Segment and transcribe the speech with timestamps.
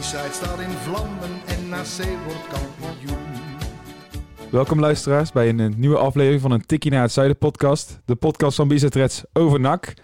[0.00, 3.18] B-side staat in vlammen en NAC wordt kampioen.
[4.50, 8.00] Welkom luisteraars bij een eh, nieuwe aflevering van een Tikkie naar het Zuiden podcast.
[8.04, 9.94] De podcast van Bizet Reds over NAC.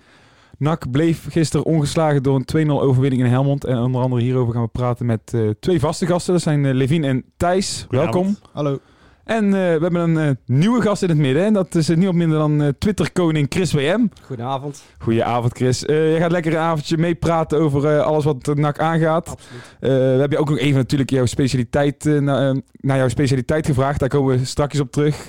[0.59, 3.65] NAC bleef gisteren ongeslagen door een 2-0 overwinning in Helmond.
[3.65, 6.33] En onder andere hierover gaan we praten met eh, twee vaste gasten.
[6.33, 7.87] Dat zijn uh, Levine en Thijs.
[7.89, 8.37] Welkom.
[8.53, 8.79] Hallo.
[9.25, 11.45] En we hebben een nieuwe gast in het midden.
[11.45, 14.07] En dat is niemand minder dan Twitter-koning Chris WM.
[14.23, 14.83] Goedenavond.
[14.99, 15.81] Goedenavond Chris.
[15.81, 19.29] je gaat lekker een avondje meepraten over alles wat de NAC aangaat.
[19.29, 19.63] Absoluut.
[19.81, 19.89] we
[20.21, 24.01] hebben ook nog even natuurlijk jouw specialiteit, naar, naar jouw specialiteit gevraagd.
[24.01, 25.29] Daar komen we straks op terug.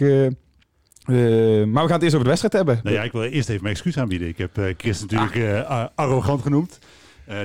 [1.08, 2.80] Uh, maar we gaan het eerst over de wedstrijd hebben.
[2.84, 4.28] Nou ja, ik wil eerst even mijn excuus aanbieden.
[4.28, 6.80] Ik heb uh, Chris natuurlijk uh, arrogant genoemd.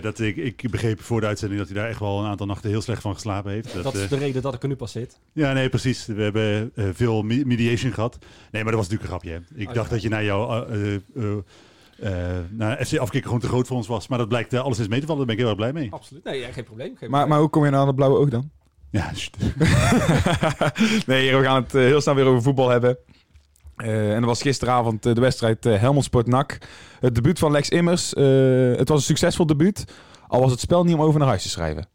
[0.01, 2.71] Dat ik, ik begreep voor de uitzending dat hij daar echt wel een aantal nachten
[2.71, 3.75] heel slecht van geslapen heeft.
[3.75, 5.19] Dat, dat is de reden dat ik er nu pas zit.
[5.33, 6.07] Ja, nee, precies.
[6.07, 8.19] We hebben veel mediation gehad.
[8.51, 9.31] Nee, maar dat was natuurlijk een grapje.
[9.55, 9.61] Hè.
[9.63, 9.93] Ik Oh, dacht ja.
[9.95, 10.67] dat je naar jouw
[12.51, 14.09] nou, FC gewoon te groot voor ons was.
[14.09, 15.27] Maar dat blijkt alles is mee te vallen.
[15.27, 15.93] Daar ben ik heel erg blij mee.
[15.93, 16.25] Absoluut.
[16.25, 16.87] Nee, ja, geen probleem.
[16.87, 17.29] Geen Maar, probleem.
[17.29, 18.51] maar hoe kom je nou aan het blauwe oog dan?
[18.91, 19.11] Ja,
[21.07, 22.99] nee, we gaan het eh, heel snel weer over voetbal hebben.
[23.79, 26.59] Eh, en dat was gisteravond eh, de wedstrijd uh, Helmond Sport NAC.
[27.01, 28.15] Het debuut van Lex Immers.
[28.15, 28.25] Eh,
[28.77, 29.85] het was een succesvol debuut.
[30.27, 31.89] Al was het spel niet om over naar huis te schrijven.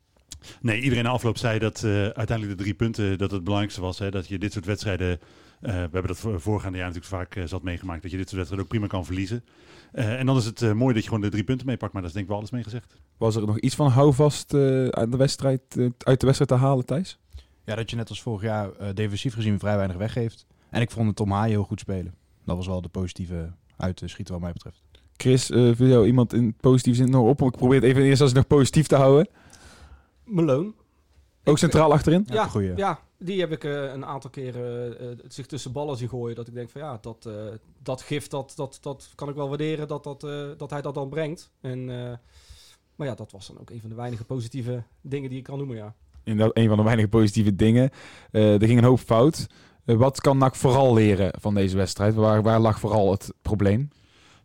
[0.62, 4.00] Nee, iedereen na afloop zei dat uh, uiteindelijk de drie punten dat het belangrijkste was.
[4.00, 5.20] Hè, dat je dit soort wedstrijden, uh,
[5.60, 8.38] we hebben dat voor, voorgaande jaar natuurlijk vaak uh, zat meegemaakt, dat je dit soort
[8.38, 9.44] wedstrijden ook prima kan verliezen.
[9.94, 12.12] Uh, en dan is het mooi dat je gewoon de drie punten meepakt, maar dat
[12.12, 12.96] is denk ik wel alles mee gezegd.
[13.18, 15.62] Was er nog iets van houvast uit, de wedstrijd,
[15.98, 17.20] uit de wedstrijd te halen, Thijs?
[17.66, 20.46] Ja, dat je net als vorig jaar defensief gezien vrij weinig weggeeft.
[20.74, 22.16] En ik vond het Tom Haaien heel goed spelen.
[22.46, 24.82] Dat was wel de positieve uit te schieten wat mij betreft.
[25.18, 27.42] Chris, uh, viel jou iemand in positieve zin nog op?
[27.42, 29.28] Ik probeer het even eerst als nog positief te houden.
[30.24, 30.74] Malone.
[31.44, 32.26] Ook centraal achterin?
[32.30, 32.76] Ja, goeie.
[32.76, 36.36] ja, die heb ik uh, een aantal keren uh, zich tussen ballen zien gooien.
[36.36, 37.34] Dat ik denk van ja, dat, uh,
[37.84, 40.22] dat gift, dat, dat, dat kan ik wel waarderen dat, dat,
[40.58, 41.52] dat hij dat dan brengt.
[41.62, 41.86] En,
[42.96, 45.58] maar ja, dat was dan ook een van de weinige positieve dingen die ik kan
[45.58, 45.96] noemen, ja.
[46.24, 47.90] Inderdaad, een van de weinige positieve dingen.
[48.32, 49.48] er ging een hoop fout.
[49.86, 52.16] Uh, wat kan NAC vooral leren van deze wedstrijd?
[52.16, 53.90] Waar, lag vooral het probleem?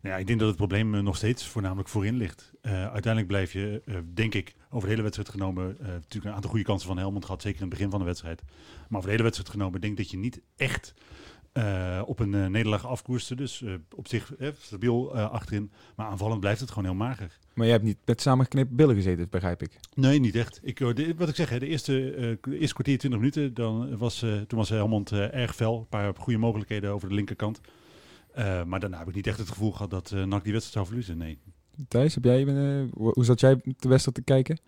[0.01, 2.51] Nou ik denk dat het probleem uh, nog steeds voornamelijk voorin ligt.
[2.61, 3.81] Uh, uiteindelijk blijf je,
[4.13, 5.77] denk ik, over de hele wedstrijd genomen...
[5.79, 8.41] natuurlijk een aantal goede kansen van Helmond gehad, zeker in het begin van de wedstrijd.
[8.47, 10.93] Maar over de hele wedstrijd genomen denk dat je niet echt
[12.05, 13.35] op een nederlaag afkoerste.
[13.35, 13.63] Dus
[13.95, 15.71] op zich stabiel achterin.
[15.95, 17.37] Maar aanvallend blijft het gewoon heel mager.
[17.53, 19.79] Maar je hebt niet met samengeknipt billen gezeten, begrijp ik.
[19.93, 20.59] Nee, niet echt.
[20.63, 23.97] Ik, de, wat ik zeg, hè, de eerste, uh, de eerste kwartier, 20 minuten, dan
[23.97, 25.77] was, uh, toen was Helmond uh, erg fel.
[25.77, 27.61] Een paar goede mogelijkheden over de linkerkant.
[28.37, 30.73] Uh, maar daarna heb ik niet echt het gevoel gehad dat uh, NAC die wedstrijd
[30.73, 31.39] zou verliezen, nee.
[31.87, 34.59] Thijs, heb jij, uh, hoe zat jij de wedstrijd te kijken?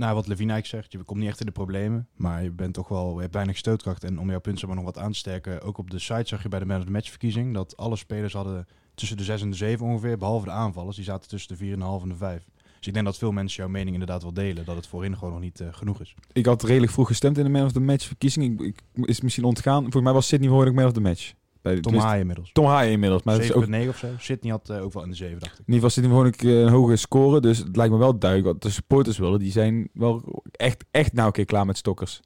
[0.00, 2.88] Nou, wat Levine zegt, je komt niet echt in de problemen, maar je bent toch
[2.88, 4.04] wel, hebt weinig stootkracht.
[4.04, 6.42] En om jouw punten maar nog wat aan te sterken, ook op de site zag
[6.42, 9.42] je bij de man of the match verkiezing dat alle spelers hadden tussen de 6
[9.42, 12.48] en de 7 ongeveer, behalve de aanvallers, die zaten tussen de 4,5 en de 5.
[12.78, 15.32] Dus ik denk dat veel mensen jouw mening inderdaad wel delen, dat het voorin gewoon
[15.32, 16.14] nog niet uh, genoeg is.
[16.32, 18.60] Ik had redelijk vroeg gestemd in de man of the match verkiezing.
[18.60, 19.82] Ik, is misschien ontgaan.
[19.82, 21.32] Volgens mij was Sydney gewoon man of the match.
[21.62, 22.52] Bij, Tom Haaien inmiddels.
[22.52, 23.22] Tom Haaien inmiddels.
[23.22, 24.08] Maar 7,9 ook, of zo.
[24.18, 25.58] Sydney had uh, ook wel in de 7, dacht ik.
[25.58, 27.40] In ieder geval Sydney gewoon een, een hoge score.
[27.40, 29.38] Dus het lijkt me wel duidelijk wat de supporters willen.
[29.38, 32.20] Die zijn wel echt, echt nou een keer klaar met Stokkers.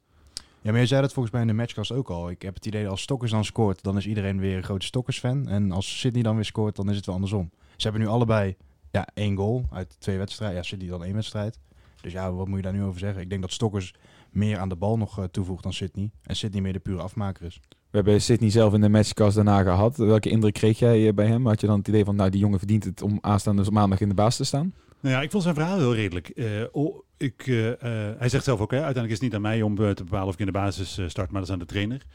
[0.61, 2.29] Ja, maar je zei dat volgens mij in de matchcast ook al.
[2.29, 4.85] Ik heb het idee dat als Stokkers dan scoort, dan is iedereen weer een grote
[4.85, 5.47] Stokkers-fan.
[5.47, 7.51] En als Sydney dan weer scoort, dan is het wel andersom.
[7.75, 8.55] Ze hebben nu allebei
[8.91, 10.57] ja, één goal uit twee wedstrijden.
[10.57, 11.59] Ja, Sydney dan één wedstrijd.
[12.01, 13.21] Dus ja, wat moet je daar nu over zeggen?
[13.21, 13.93] Ik denk dat Stokkers
[14.31, 16.11] meer aan de bal nog uh, toevoegt dan Sydney.
[16.23, 17.59] En Sydney meer de pure afmaker is.
[17.95, 19.97] We hebben Sydney zelf in de matchcast daarna gehad.
[19.97, 21.47] Welke indruk kreeg jij bij hem?
[21.47, 24.09] Had je dan het idee van, nou, die jongen verdient het om aanstaande maandag in
[24.09, 24.73] de baas te staan?
[24.99, 26.31] Nou ja, ik vond zijn verhaal heel redelijk.
[26.35, 27.73] Uh, oh, ik, uh, uh,
[28.17, 30.33] hij zegt zelf ook, hè, uiteindelijk is het niet aan mij om te bepalen of
[30.33, 32.05] ik in de basis start, maar dat is aan de trainer.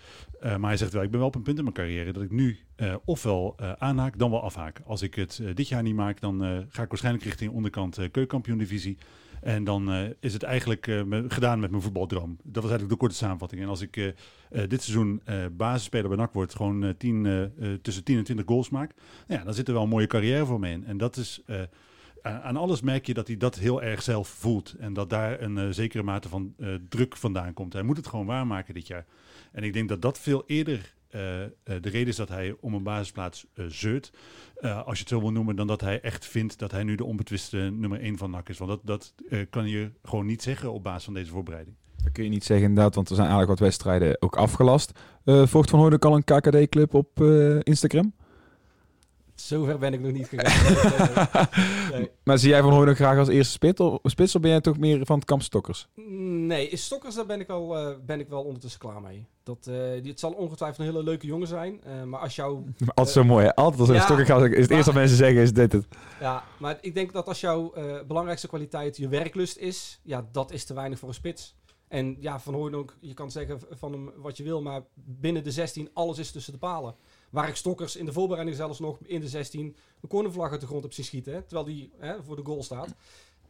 [0.40, 2.31] maar hij zegt wel, ik ben wel op een punt in mijn carrière dat ik
[2.31, 2.58] nu
[3.05, 4.81] ofwel aanhaak, dan wel afhaak.
[4.87, 8.99] Als ik het dit jaar niet maak, dan ga ik waarschijnlijk richting onderkant keukenkampioen-divisie.
[9.40, 12.37] En dan uh, is het eigenlijk me, gedaan met mijn voetbaldroom.
[12.42, 13.62] Dat was eigenlijk de korte samenvatting.
[13.62, 14.12] En als ik uh,
[14.50, 15.22] dit seizoen
[15.52, 17.50] basisspeler bij NAC word, gewoon tien,
[17.82, 18.94] tussen 10 en 20 goals maak,
[19.26, 20.84] nou ja, dan zit er wel een mooie carrière voor me in.
[20.84, 21.42] En dat is,
[22.22, 24.75] aan alles merk je dat hij dat heel erg zelf voelt.
[24.78, 26.54] En dat daar een zekere mate van
[26.88, 27.72] druk vandaan komt.
[27.72, 29.06] Hij moet het gewoon waarmaken dit jaar.
[29.52, 33.46] En ik denk dat dat veel eerder de reden is dat hij om een basisplaats
[33.54, 34.12] uh, zeurt.
[34.60, 37.04] als je het zo wil noemen, dan dat hij echt vindt dat hij nu de
[37.04, 38.58] onbetwiste nummer 1 van NAC is.
[38.58, 39.14] Want dat, dat
[39.50, 41.76] kan je gewoon niet zeggen op basis van deze voorbereiding.
[42.02, 44.92] Dat kun je niet zeggen inderdaad, want er zijn eigenlijk wat wedstrijden ook afgelast.
[45.24, 48.12] Eh volgt Van Hooydonk al een KKD-club op eh, Instagram?
[49.46, 51.48] Zover ben ik nog niet gegaan.
[51.92, 52.10] Nee.
[52.25, 54.78] Maar zie jij Van Hooydonk graag als eerste spits of, spits of ben jij toch
[54.78, 55.88] meer van het kamp Stokkers?
[56.46, 59.26] Nee, Stokkers, daar ben ik, al, eh, ben ik wel ondertussen klaar mee.
[59.42, 61.81] Dat, eh, die, het zal ongetwijfeld een hele leuke jongen zijn.
[61.84, 62.64] eh, maar als jou
[62.94, 63.54] Altijd zo mooi hè?
[63.54, 65.72] Altijd als er een Stokker gaat, is het maar- eerste wat mensen zeggen is dit
[65.72, 65.86] het.
[66.20, 70.50] Ja, maar ik denk dat als jouw eh, belangrijkste kwaliteit je werklust is, ja, dat
[70.52, 71.58] is te weinig voor een spits.
[71.88, 75.50] En ja, Van Hooydonk, je kan zeggen van hem wat je wil, maar binnen de
[75.50, 76.94] 16 alles is tussen de palen.
[77.31, 80.67] Waar ik Stokkers in de voorbereiding zelfs nog in de 16 een cornervlag uit de
[80.67, 82.94] grond op zien schieten, hè, terwijl die hè, voor de goal staat.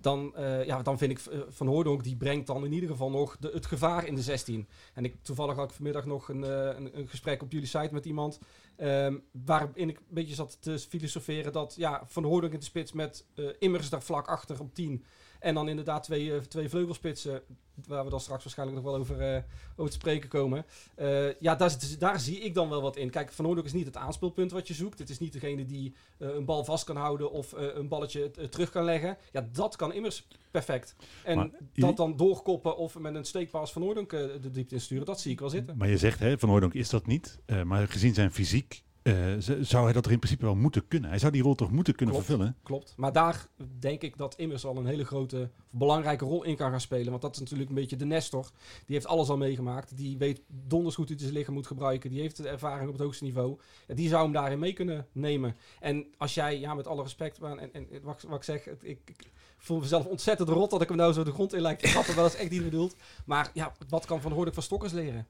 [0.01, 3.11] Dan, eh, ja, dan vind ik eh, Van Hooydonk, die brengt dan in ieder geval
[3.11, 4.69] nog de, het gevaar in de 16.
[4.95, 8.05] En ik, toevallig had ik vanmiddag nog een, eh, een, gesprek op jullie site met
[8.05, 8.39] iemand.
[8.77, 12.93] Ehm, waarin ik een beetje zat te filosoferen dat ja, Van Hooydonk in de spits
[12.93, 15.05] met eh, Immers daar vlak achter op 10.
[15.41, 17.43] En dan inderdaad twee, eh, twee vleugelspitsen,
[17.87, 19.43] waar we dan straks waarschijnlijk nog wel over, eh,
[19.77, 20.65] over te spreken komen.
[20.95, 23.11] Eh, ja, daar, daar zie ik dan wel wat in.
[23.11, 24.99] Kijk, Van Hooydonk is niet het aanspeelpunt wat je zoekt.
[24.99, 28.85] Het is niet degene die een bal vast kan houden of een balletje terug kan
[28.85, 29.17] leggen.
[29.33, 30.97] Ja, dat kan Immers perfect.
[31.25, 35.07] En Maar dat dan doorkoppen of met een steekpaas Van Hooydonk eh, de diepte insturen,
[35.07, 35.77] dat zie ik wel zitten.
[35.77, 37.39] Maar je zegt, hè, Van Hooydonk is dat niet.
[37.65, 39.15] Maar gezien zijn fysiek eh,
[39.61, 41.11] zou hij dat er in principe wel moeten kunnen.
[41.11, 42.31] Hij zou die rol toch moeten kunnen Klopt.
[42.31, 42.57] vervullen.
[42.63, 42.95] Klopt.
[42.97, 43.47] Maar daar
[43.79, 47.11] denk ik dat Immers al een hele grote, belangrijke rol in kan gaan spelen.
[47.11, 48.51] Want dat is natuurlijk een beetje de Nestor.
[48.87, 49.97] Die heeft alles al meegemaakt.
[49.97, 52.11] Die weet donders goed hoe hij zijn lichaam moet gebruiken.
[52.11, 53.59] Die heeft de ervaring op het hoogste niveau.
[53.87, 55.57] Ja, die zou hem daarin mee kunnen nemen.
[55.81, 59.01] En als jij, ja, met alle respect, maar, en, en wat, wat ik zeg, ik,
[59.05, 61.89] ik voel mezelf ontzettend rot dat ik hem nou zo de grond in lijkt te
[61.89, 62.17] trappen.
[62.17, 62.97] Dat is echt niet bedoeld.
[63.25, 65.27] Maar ja, wat kan Van Hoornik van Stokkers leren?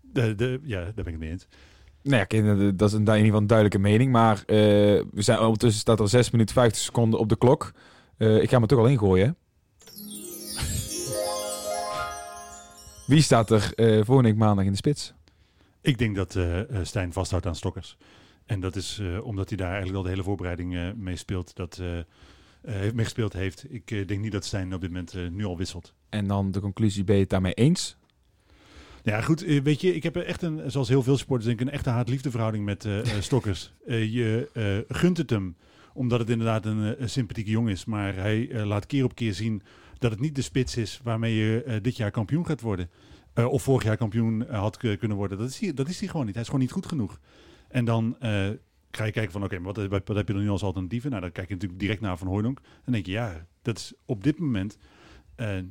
[0.00, 1.46] De, de, ja, daar ben ik het mee eens.
[2.06, 4.12] Nou ja, dat is een, in ieder geval een duidelijke mening.
[4.12, 4.56] Maar eh,
[5.12, 7.72] we zijn, ondertussen staat er 6 minuten 50 seconden op de klok.
[8.16, 9.36] Eh, ik ga me toch al ingooien.
[13.06, 15.14] Wie staat er eh volgende week maandag in de spits?
[15.80, 16.38] Ik denk dat
[16.82, 17.96] Stijn vasthoudt aan Stokkers.
[18.44, 21.56] En dat is omdat hij daar eigenlijk al de hele voorbereiding mee speelt.
[21.56, 21.80] Dat
[22.62, 23.64] heeft meegespeeld heeft.
[23.68, 25.94] Ik denk niet dat Stijn op dit moment nu al wisselt.
[26.08, 27.96] En dan de conclusie, ben je het daarmee eens?
[29.06, 29.42] Ja, goed.
[29.42, 31.90] eh, weet je, ik heb echt een, zoals heel veel supporters, denk ik, een echte
[31.90, 33.72] haat-liefde verhouding met eh, eh, Stokkers.
[33.86, 35.56] Je gunt het hem,
[35.94, 37.84] omdat het inderdaad een, een sympathieke jongen is.
[37.84, 39.62] Maar hij laat keer op keer zien
[39.98, 42.90] dat het niet de spits is waarmee je dit jaar kampioen gaat worden.
[43.34, 45.38] Of vorig jaar kampioen had kunnen worden.
[45.38, 46.34] Dat is, hij, dat is hij gewoon niet.
[46.34, 47.20] Hij is gewoon niet goed genoeg.
[47.68, 48.16] En dan
[48.90, 51.10] ga je kijken van, oké, maar wat, wat, heb je dan nu als alternatieven?
[51.10, 52.60] Nou, dan kijk je natuurlijk direct naar Van Hooydonk.
[52.84, 54.78] Dan denk je, ja, dat is op dit moment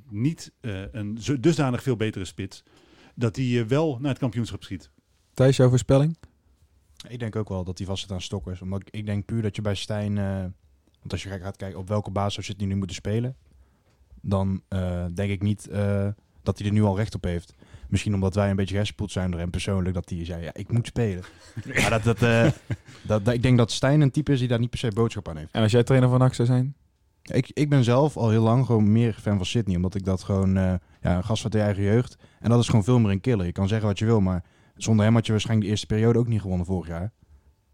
[0.09, 2.63] niet een dusdanig veel betere spits
[3.15, 4.89] dat hij eh, wel naar het kampioenschap schiet.
[5.33, 6.17] Thijs, jouw voorspelling?
[7.07, 8.61] Ik denk ook wel dat hij vast zit aan Stokkers.
[8.61, 10.17] Omdat ik, ik denk puur dat je bij Stijn...
[10.17, 10.39] eh,
[10.99, 13.35] want als je gaat kijken op welke basis zou zit hij nu moeten spelen...
[14.21, 16.07] dan eh, denk ik niet eh,
[16.43, 17.53] dat hij er nu al recht op heeft.
[17.89, 19.95] Misschien omdat wij een beetje gespoeld zijn door hem persoonlijk...
[19.95, 21.23] dat hij zei, ja, ik moet spelen.
[21.81, 22.51] maar dat, dat, eh,
[23.07, 25.29] dat, dat- ik denk dat Stijn een type is die daar niet per se boodschap
[25.29, 25.51] aan heeft.
[25.51, 26.75] En als jij trainer van NAC zou zijn?
[27.31, 29.75] Ik, ik ben zelf al heel lang gewoon meer fan van Sydney.
[29.75, 30.57] Omdat ik dat gewoon...
[30.57, 32.15] eh, ja, een gast van de eigen jeugd.
[32.39, 33.45] En dat is gewoon veel meer een killer.
[33.45, 34.43] Je kan zeggen wat je wil, maar...
[34.75, 37.11] zonder hem had je waarschijnlijk de eerste periode ook niet gewonnen vorig jaar.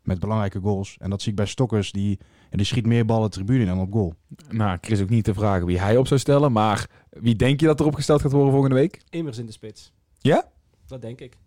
[0.03, 0.95] Met belangrijke goals.
[1.00, 1.92] En dat zie ik bij Stokkers.
[1.92, 2.19] Die,
[2.50, 4.13] die schiet meer ballen tribune in dan op goal.
[4.50, 6.51] Nou, Chris ook niet te vragen wie hij op zou stellen.
[6.51, 9.01] Maar wie denk je dat er opgesteld gaat worden volgende week?
[9.09, 9.92] Immers in de spits.
[10.19, 10.45] Ja?
[10.88, 11.38] Dat denk ik.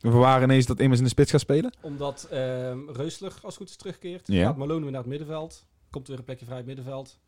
[0.00, 1.72] We waren ineens dat Immers in de spits gaat spelen.
[1.80, 4.26] Omdat ehm Reusler als het goed is terugkeert.
[4.26, 4.46] Ja.
[4.46, 5.66] Gaat Malone weer naar het middenveld.
[5.90, 7.18] Komt er weer een plekje vrij het middenveld.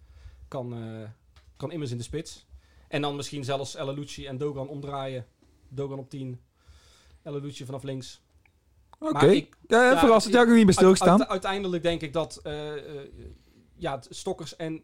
[0.50, 1.09] Kan, eh,
[1.57, 2.47] kan immers in de spits.
[2.88, 5.26] En dan misschien zelfs El Lucci en Dogan omdraaien.
[5.69, 6.40] Dogan op 10.
[7.23, 8.23] El Lucci vanaf links.
[8.99, 9.26] Oké.
[9.26, 10.35] Ik- Ja, ja, verrassend.
[10.35, 11.21] Heb niet bij Uit- stilgestaan.
[11.21, 13.09] uit- uiteindelijk denk ik dat eh, eh,
[13.76, 14.83] ja, Stokkers en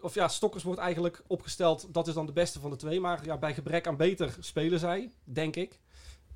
[0.00, 1.86] of ja, Stokkers wordt eigenlijk opgesteld.
[1.94, 3.00] Dat is dan de beste van de twee.
[3.00, 5.78] Maar ja, bij gebrek aan beter spelen zij, denk ik.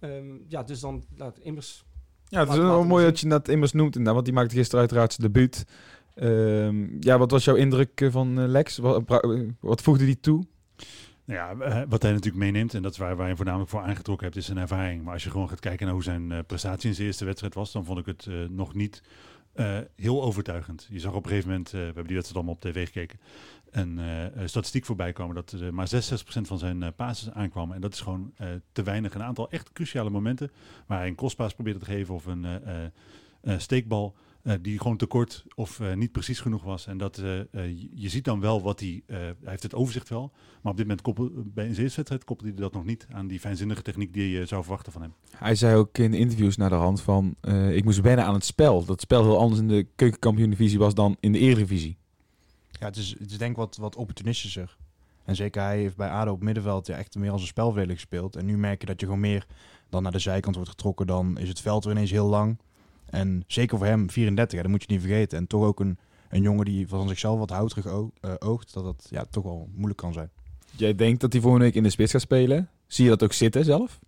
[0.00, 1.84] Ehm, ja, dus dan laat immers.
[2.28, 3.10] Ja, het is wel mooi zien.
[3.12, 5.64] dat je dat Immers noemt inderdaad, want die maakte gisteren uiteraard zijn debuut.
[6.16, 8.78] Ehm, ja, wat was jouw indruk eh, van eh, Lex?
[8.78, 10.44] Wat, pra- wat voegde die toe?
[11.24, 14.24] Ja, eh, wat hij natuurlijk meeneemt, en dat is waar, waar je voornamelijk voor aangetrokken
[14.26, 15.02] hebt, is zijn ervaring.
[15.04, 17.54] Maar als je gewoon gaat kijken naar hoe zijn eh, prestatie in zijn eerste wedstrijd
[17.54, 19.02] was, dan vond ik het eh, nog niet
[19.52, 20.86] eh, heel overtuigend.
[20.90, 23.18] Je zag op een gegeven moment, eh, we hebben die wedstrijd allemaal op tv gekeken,
[23.70, 27.74] een eh, eh, statistiek voorbij komen dat maar 66% van zijn eh passes aankwamen.
[27.74, 29.14] En dat is gewoon eh, te weinig.
[29.14, 30.50] Een aantal echt cruciale momenten
[30.86, 32.84] waar hij een crosspaas probeerde te geven of een eh, eh,
[33.40, 34.14] eh, steekbal.
[34.46, 36.86] Eh, die gewoon te kort of eh, niet precies genoeg was.
[36.86, 37.46] En dat, eh, eh,
[37.94, 39.02] je- ziet dan wel wat hij...
[39.06, 40.30] eh, hij heeft het overzicht wel.
[40.62, 43.26] Maar op dit moment, koppel, bij zijn eerste wedstrijd, koppelde hij dat nog niet aan
[43.26, 45.12] die fijnzinnige techniek die je zou verwachten van hem.
[45.36, 47.34] Hij zei ook in de interviews naar de hand van...
[47.40, 48.84] eh, ik moest wennen aan het spel.
[48.84, 51.96] Dat spel heel anders in de keukenkampioen-divisie was dan in de Eredivisie.
[52.70, 54.76] Ja, het is, het is denk ik wat, wat opportunistischer.
[55.24, 58.36] En zeker hij heeft bij ADO op middenveld ja, echt meer als een spelverdeler gespeeld.
[58.36, 59.46] En nu merk je dat je gewoon meer
[59.88, 61.06] dan naar de zijkant wordt getrokken.
[61.06, 62.58] Dan is het veld weer ineens heel lang.
[63.06, 65.38] En zeker voor hem, 34, ja, dat moet je niet vergeten.
[65.38, 65.98] En toch ook een,
[66.28, 68.72] een jongen die van zichzelf wat houterig eh, oogt.
[68.74, 70.30] Dat dat ja, toch wel moeilijk kan zijn.
[70.70, 72.70] Jij denkt dat hij volgende week in de spits gaat spelen.
[72.86, 73.98] Zie je dat ook zitten zelf?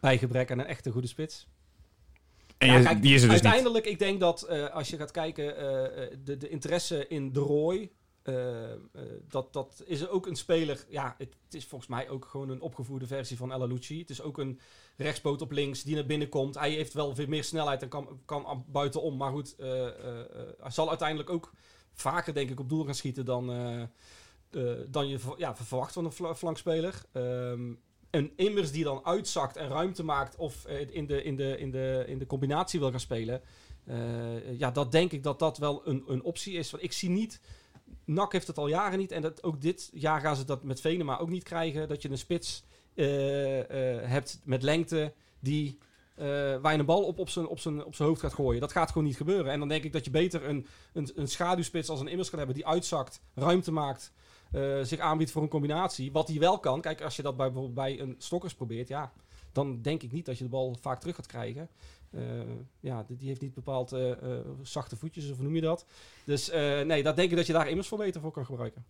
[0.00, 1.46] Bij gebrek aan een echte goede spits.
[2.58, 3.44] En Ja, je- kijk, die is er dus niet.
[3.46, 7.32] uiteindelijk, ik denk dat eh, als je gaat kijken, eh, eh, de, de interesse in
[7.32, 7.90] de Roy,
[9.28, 10.84] dat, dat is ook een speler.
[10.88, 13.98] Ja, het, is volgens mij ook gewoon een opgevoerde versie van El Alouci.
[13.98, 14.60] Het is ook een
[14.96, 16.58] rechtspoot op links die naar binnen komt.
[16.58, 19.16] Hij heeft wel veel meer snelheid en kan, kan buitenom.
[19.16, 21.52] Maar goed, eh, eh, eh, hij zal uiteindelijk ook
[21.92, 26.04] vaker, denk ik, op doel gaan schieten dan, eh, eh, dan je ja, verwacht van
[26.04, 27.02] een fla- flankspeler.
[27.12, 27.72] Ehm,
[28.10, 31.70] een immers die dan uitzakt en ruimte maakt of eh, in, de, in, de, in,
[31.70, 33.42] de, in de combinatie wil gaan spelen.
[33.84, 36.70] eh, ja, dat denk ik dat dat wel een, een optie is.
[36.70, 37.40] Want ik zie niet,
[38.10, 40.80] NAC heeft het al jaren niet en dat, ook dit jaar gaan ze dat met
[40.80, 41.88] Venema ook niet krijgen.
[41.88, 42.64] Dat je een spits
[42.94, 45.78] eh, eh, hebt met lengte die
[46.14, 46.26] eh,
[46.60, 48.60] waar je een bal op, op, zijn, op, zijn, op zijn hoofd gaat gooien.
[48.60, 49.52] Dat gaat gewoon niet gebeuren.
[49.52, 52.38] En dan denk ik dat je beter een, een, een schaduwspits als een immers kan
[52.38, 54.12] hebben die uitzakt, ruimte maakt,
[54.82, 56.12] zich aanbiedt voor een combinatie.
[56.12, 56.80] Wat hij wel kan.
[56.80, 59.12] Kijk, als je dat bij, bijvoorbeeld bij een stokkers probeert, ja,
[59.52, 61.68] dan denk ik niet dat je de bal vaak terug gaat krijgen.
[62.10, 62.22] Eh,
[62.80, 64.16] ja, die heeft niet bepaald eh, eh,
[64.62, 65.84] zachte voetjes, of hoe noem je dat?
[66.24, 66.50] Dus
[66.84, 68.84] nee, dat denk ik dat je daar immers voor beter voor kan gebruiken.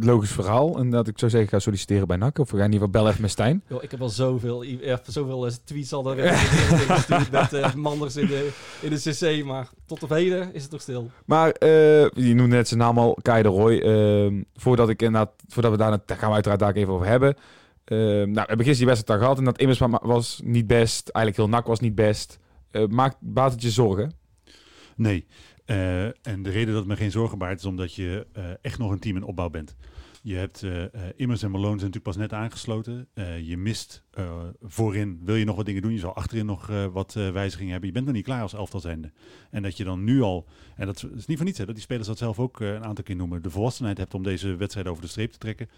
[0.00, 0.78] Logisch verhaal.
[0.78, 2.38] En dat ik zou zeggen, ga solliciteren bij NAC.
[2.38, 3.62] Of we gaan in ieder geval bellen met Stijn.
[3.68, 4.64] Yo, ik heb al zoveel,
[5.06, 8.50] zoveel tweets al daarin gestuurd met manders in de,
[8.82, 11.10] in de cc, maar tot op heden is het nog stil.
[11.24, 13.78] Maar je noemde net zijn naam al, Kai de Roy.
[13.78, 15.10] Ehm, voordat, ik
[15.48, 17.36] voordat we daar, daar gaan we uiteraard daar even over hebben.
[17.88, 19.38] Ehm, nou, we hebben gisteren die wedstrijd gehad.
[19.38, 21.08] En dat Immers wa- was niet best.
[21.08, 22.38] Eigenlijk heel NAC was niet best.
[22.70, 24.12] Eh maakt, baat je zorgen?
[24.96, 25.26] Nee.
[25.64, 28.78] Eh, en de reden dat het me geen zorgen baart is omdat je eh, echt
[28.78, 29.76] nog een team in opbouw bent.
[30.22, 30.64] Je hebt
[31.16, 33.08] Immers en Malone zijn natuurlijk pas net aangesloten.
[33.42, 34.04] Je mist
[34.62, 35.92] voorin, wil je nog wat dingen doen.
[35.92, 37.88] Je zal achterin nog wat wijzigingen hebben.
[37.88, 39.12] Je bent nog niet klaar als elftal zijnde.
[39.50, 41.84] En dat je dan nu al, en dat is niet voor niets hè, dat die
[41.84, 45.02] spelers dat zelf ook een aantal keer noemen, de volwassenheid hebt om deze wedstrijd over
[45.02, 45.68] de streep te trekken.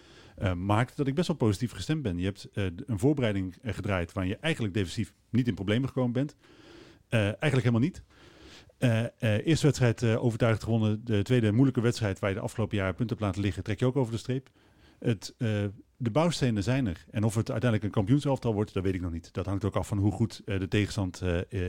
[0.40, 2.18] Eh, maakt dat ik best wel positief gestemd ben.
[2.18, 6.12] Je hebt eh, een voorbereiding eh, gedraaid waarin je eigenlijk defensief niet in problemen gekomen
[6.12, 6.36] bent.
[7.08, 8.02] Eigenlijk helemaal niet.
[9.18, 11.04] Eerste wedstrijd overtuigd gewonnen.
[11.04, 13.86] De tweede moeilijke wedstrijd waar je de afgelopen jaren punten hebt laten liggen, trek je
[13.86, 14.50] ook over de streep.
[14.98, 15.34] Het,
[15.96, 17.04] de bouwstenen zijn er.
[17.10, 19.32] En of het uiteindelijk een kampioenselftal wordt, dat weet ik nog niet.
[19.32, 21.22] Dat hangt ook af van hoe goed de tegenstand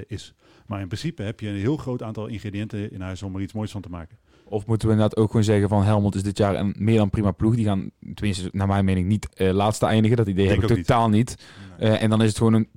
[0.07, 0.33] is.
[0.65, 3.53] Maar in principe heb je een heel groot aantal ingrediënten in huis om er iets
[3.53, 4.17] moois van te maken.
[4.51, 7.09] Of moeten we inderdaad ook gewoon zeggen van Helmond is dit jaar een meer dan
[7.09, 7.55] prima ploeg.
[7.55, 10.17] Die gaan, tenminste naar mijn mening, niet eh, laatste eindigen.
[10.17, 10.85] Dat idee Denk heb ik niet.
[10.87, 11.35] totaal niet.
[11.77, 12.67] Eh, en dan is het gewoon een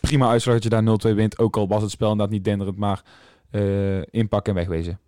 [0.00, 0.82] prima uitslag dat je daar
[1.12, 1.38] 0-2 wint.
[1.38, 3.02] Ook al was het spel inderdaad niet denderend, maar
[3.50, 4.98] eh inpakken en wegwezen.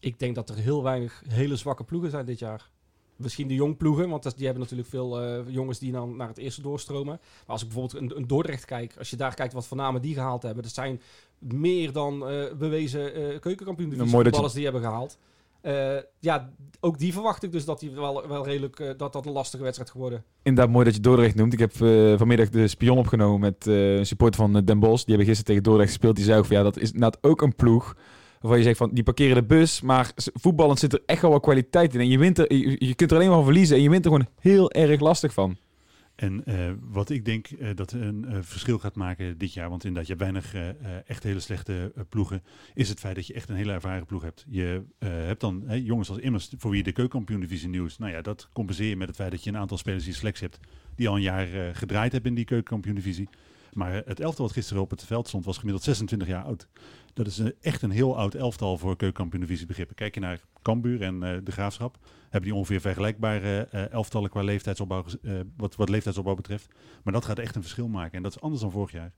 [0.00, 2.70] Ik denk dat er heel weinig hele zwakke ploegen zijn dit jaar.
[3.16, 6.38] Misschien de jong ploegen, want die hebben natuurlijk veel eh, jongens die dan naar het
[6.38, 7.18] eerste doorstromen.
[7.22, 10.02] Maar als ik bijvoorbeeld een, een Dordrecht kijk, als je daar kijkt wat voor namen
[10.02, 11.00] die gehaald hebben, dat zijn
[11.38, 15.18] meer dan eh, bewezen eh keukenkampioen Nou, je- voetballers die hebben gehaald.
[15.60, 16.50] Eh, ja,
[16.80, 19.62] ook die verwacht ik dus dat die wel, wel redelijk eh, dat dat een lastige
[19.62, 20.24] wedstrijd geworden.
[20.42, 21.52] Inderdaad, mooi dat je Dordrecht noemt.
[21.52, 25.04] Ik heb eh, vanmiddag de spion opgenomen met een supporter van Den Bosch.
[25.04, 26.16] Die hebben gisteren tegen Dordrecht gespeeld.
[26.16, 27.96] Die zei ook van ja, dat is inderdaad ook een ploeg.
[28.40, 29.80] Waarvan je zegt van die parkeren de bus.
[29.80, 32.00] Maar voetballend zit er echt wel wat kwaliteit in.
[32.00, 33.76] En je, wint er, je, je kunt er alleen maar van verliezen.
[33.76, 35.56] En je wint er gewoon heel erg lastig van.
[36.18, 39.84] En eh, wat ik denk eh, dat een eh, verschil gaat maken dit jaar, want
[39.84, 42.42] inderdaad, je hebt weinig echt hele slechte ploegen,
[42.74, 44.44] is het feit dat je echt een hele ervaren ploeg hebt.
[44.48, 47.88] Je hebt dan jongens als Immers, voor wie je de keukenkampioen-divisie nieuw.
[47.98, 50.18] Nou ja, dat compenseer je met het feit dat je een aantal spelers die je
[50.18, 50.60] selectie hebt,
[50.94, 53.28] die al een jaar gedraaid hebben in die keukenkampioen-divisie.
[53.72, 56.68] Maar het elftal wat gisteren op het veld stond, was gemiddeld 26 jaar oud.
[57.18, 59.96] Dat is eh, echt een heel oud elftal voor keukenkampioen-divisie begrippen.
[59.96, 64.42] Kijk je naar Cambuur en eh, de Graafschap, hebben die ongeveer vergelijkbare eh, elftallen qua
[64.42, 66.68] leeftijdsopbouw, eh, wat, wat leeftijdsopbouw betreft.
[67.04, 68.16] Maar dat gaat echt een verschil maken.
[68.16, 69.12] En dat is anders dan vorig jaar.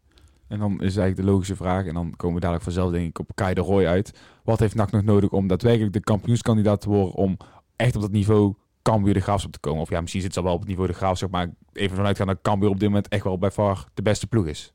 [0.47, 1.87] En dan is eigenlijk de logische vraag.
[1.87, 4.21] En dan komen we dadelijk vanzelf denk ik op Kai de Roy uit.
[4.45, 7.15] Wat heeft NAC nog nodig om daadwerkelijk de kampioenskandidaat te worden?
[7.15, 7.37] Om
[7.77, 9.81] echt op dat niveau Cambuur de Graafschap te komen?
[9.81, 11.31] Of ja, misschien zit ze al wel op het niveau de Graafschap.
[11.31, 14.27] Maar even vanuit gaan dat Cambuur op dit moment echt wel bij far de beste
[14.27, 14.73] ploeg is.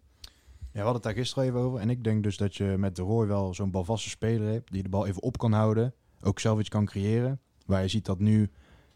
[0.76, 1.80] Ja, we hadden het daar gisteren even over.
[1.80, 4.72] En ik denk dus dat je met de Roy wel zo'n balvaste speler hebt.
[4.72, 5.94] Die de bal even op kan houden.
[6.22, 7.40] Ook zelf iets kan creëren.
[7.66, 8.52] Waar je ziet dat nu,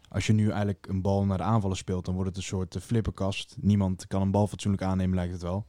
[0.08, 2.04] als je nu eigenlijk een bal naar de aanvallen speelt.
[2.04, 3.56] Dan wordt het een soort eh, flipperkast.
[3.60, 5.66] Niemand kan een bal fatsoenlijk aannemen, lijkt het wel.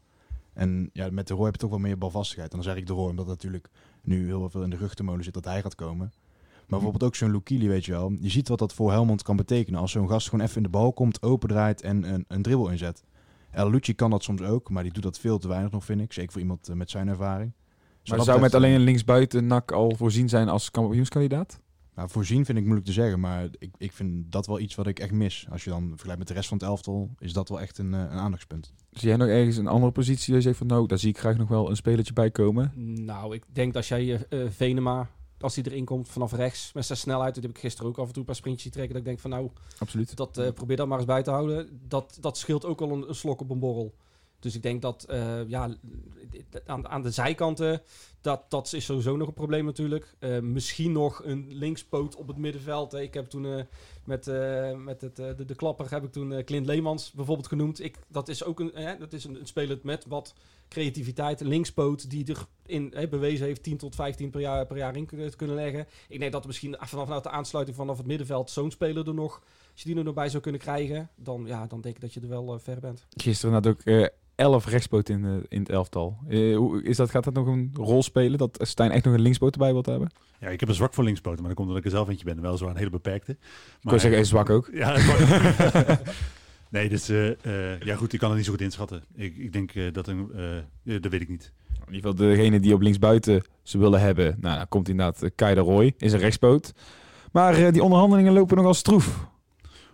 [0.53, 2.51] En ja, met de Roy heb je toch wel meer balvastigheid.
[2.51, 3.70] En dan zeg ik de Roy, omdat natuurlijk
[4.01, 6.12] nu heel veel in de rugtemolen zit dat hij gaat komen.
[6.56, 8.12] Maar bijvoorbeeld ook zo'n Lukili, weet je wel.
[8.20, 9.80] Je ziet wat dat voor Helmond kan betekenen.
[9.80, 13.03] Als zo'n gast gewoon even in de bal komt, opendraait en een, een dribbel inzet.
[13.51, 16.01] El Lucci kan dat soms ook, maar die doet dat veel te weinig nog, vind
[16.01, 16.13] ik.
[16.13, 17.53] Zeker voor iemand eh, met zijn ervaring.
[18.05, 21.60] Maar zou dat met alleen een linksbuiten NAC al voorzien zijn als kampioenskandidaat?
[21.96, 24.88] Nou, voorzien vind ik moeilijk te zeggen, maar ik, ik vind dat wel iets wat
[24.88, 25.48] ik echt mis.
[25.51, 27.93] Als je dan vergelijkt met de rest van het elftal, is dat wel echt een,
[27.93, 28.74] eh, een aandachtspunt.
[28.91, 31.38] Zie jij nog ergens een andere positie je zegt van nou, daar zie ik graag
[31.38, 32.72] nog wel een spelertje bij komen?
[33.05, 35.10] Nou, ik denk als jij eh, eh, Venema,
[35.42, 38.06] als hij erin komt vanaf rechts met zijn snelheid, dat heb ik gisteren ook af
[38.06, 40.16] en toe een paar sprintjes trekken, dat ik denk van nou, Absoluut.
[40.16, 41.80] dat, eh, probeer dat maar eens bij te houden.
[41.88, 43.94] Dat, dat scheelt ook al een, een slok op een borrel.
[44.40, 45.76] Dus ik denk dat eh, ja,
[46.66, 47.82] aan, aan de zijkanten,
[48.22, 50.16] dat, dat is sowieso nog een probleem natuurlijk.
[50.20, 52.92] Eh, misschien nog een linkspoot op het middenveld.
[52.92, 53.02] hè.
[53.02, 53.66] Ik heb toen
[54.04, 54.26] met,
[54.78, 57.84] met het, de, de klapper heb ik toen Clint Leemans bijvoorbeeld genoemd.
[57.84, 60.34] Ik, dat is ook een, dat is een, een speler met wat
[60.72, 62.36] creativiteit, een linkspoot die
[62.66, 65.88] erin eh, bewezen heeft 10 tot 15 per jaar, per jaar in te kunnen leggen.
[66.08, 69.13] Ik denk dat er misschien vanaf vanuit de aansluiting vanaf het middenveld zo'n speler er
[69.13, 72.01] nog, als je die er nog bij zou kunnen krijgen, dan, ja, dan denk ik
[72.01, 73.06] dat je er wel eh, ver bent.
[73.10, 74.06] Gisteren had ook eh
[74.42, 76.18] 11 rechtspoten in, eh, in het elftal.
[76.28, 78.38] Eh, hoe is dat, gaat dat nog een rol spelen?
[78.38, 80.12] Dat Stijn echt nog een linkspoot erbij wilt hebben?
[80.40, 82.25] Ja, ik heb een zwak voor linkspoten, maar dat komt omdat ik er zelf eentje
[82.25, 82.42] ben.
[82.42, 83.32] Wel zo een hele beperkte.
[83.82, 84.70] Ik wil zeggen, is zwak ook.
[84.74, 85.20] Ja, zwak.
[86.72, 89.04] nee, dus eh, eh, ja goed, ik kan het niet zo goed inschatten.
[89.16, 90.32] Ik, ik denk eh, dat een,
[90.84, 91.51] dat weet ik niet.
[91.88, 94.38] In ieder geval degene die op linksbuiten ze willen hebben.
[94.40, 96.74] Nou, dan komt inderdaad Kai de Roy, is een rechtspoot.
[97.32, 99.28] Maar die onderhandelingen lopen nogal stroef.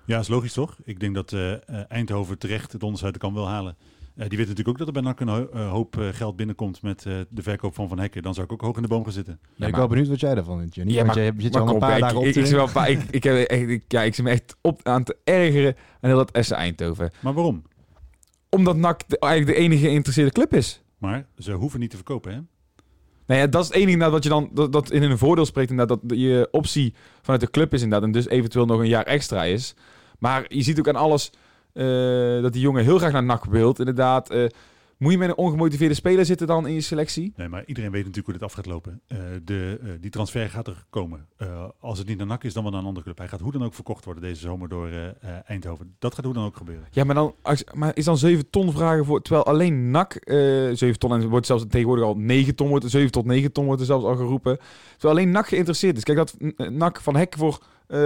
[0.06, 0.78] Ja, is logisch toch?
[0.84, 1.36] Ik denk dat
[1.88, 3.76] Eindhoven terecht het de kan wil halen.
[4.18, 6.36] Eh, die weet natuurlijk ook dat er bij NAC een ho- eh, hoop eh, geld
[6.36, 8.22] binnenkomt met eh, de verkoop van Van Hekken.
[8.22, 9.40] Dan zou ik ook hoog in de boom gaan zitten.
[9.42, 10.92] ben ik maar- wel benieuwd wat jij daarvan vindt, Jenny.
[10.92, 12.48] Ja, Want maar- jij zit Maar al een paar ik, dagen op ik, te ik,
[12.48, 15.18] wel paar- ik, ik, heb echt, ik, ja, ik zit me echt op aan te
[15.24, 17.12] ergeren aan heel dat Essen Eindhoven.
[17.20, 17.62] Maar waarom?
[18.50, 20.82] Omdat NAC de, eigenlijk de enige geïnteresseerde club is.
[20.98, 22.40] Maar ze hoeven niet te verkopen, hè?
[23.26, 25.46] Nou ja, dat is het enige inderdaad wat je dan dat, dat in een voordeel
[25.46, 25.70] spreekt.
[25.70, 28.08] Inderdaad, dat je optie vanuit de club is inderdaad.
[28.08, 29.76] En dus eventueel nog een jaar extra is.
[30.20, 31.32] Maar je ziet ook aan alles
[32.42, 33.80] dat die jongen heel graag naar NAC wilt.
[33.80, 34.46] Inderdaad, eh,
[34.98, 37.34] moet je met een ongemotiveerde speler zitten dan in je selectie?
[37.36, 39.02] Nee, maar iedereen weet natuurlijk hoe dit af gaat lopen.
[39.08, 41.26] Eh, de, eh, die transfer gaat er komen.
[41.38, 43.18] Eh, als het niet naar NAC is, dan wel naar een andere club.
[43.18, 45.14] Hij gaat hoe dan ook verkocht worden deze zomer door eh, eh,
[45.46, 45.96] Eindhoven.
[46.00, 46.88] Dat gaat hoe dan ook gebeuren.
[46.92, 49.22] Ja, maar, dan, als, maar is dan 7 ton vragen voor...
[49.22, 50.36] Terwijl alleen NAC, eh
[50.74, 53.66] 7 ton, en het wordt zelfs tegenwoordig al 9 ton, wordt, 7 tot 9 ton
[53.66, 54.58] wordt er zelfs al geroepen.
[54.92, 56.04] Terwijl alleen NAC geïnteresseerd is.
[56.04, 58.00] Kijk, dat eh, NAC van Hek voor eh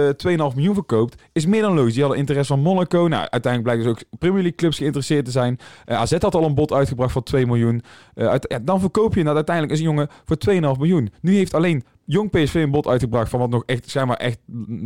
[0.50, 1.92] 2,5 miljoen verkoopt, is meer dan logisch.
[1.92, 2.98] Die hadden interesse van Monaco.
[3.08, 5.58] Nou, uiteindelijk blijken dus ook Premier League clubs geïnteresseerd te zijn.
[5.84, 7.82] Eh, AZ had al een bod uitgebracht voor 2 miljoen.
[8.14, 11.10] Eh, uit- ja, dan verkoop je dat uiteindelijk een jongen voor 2,5 miljoen.
[11.20, 14.38] Nu heeft alleen Jong PSV een bod uitgebracht van wat nog echt, zeg maar, echt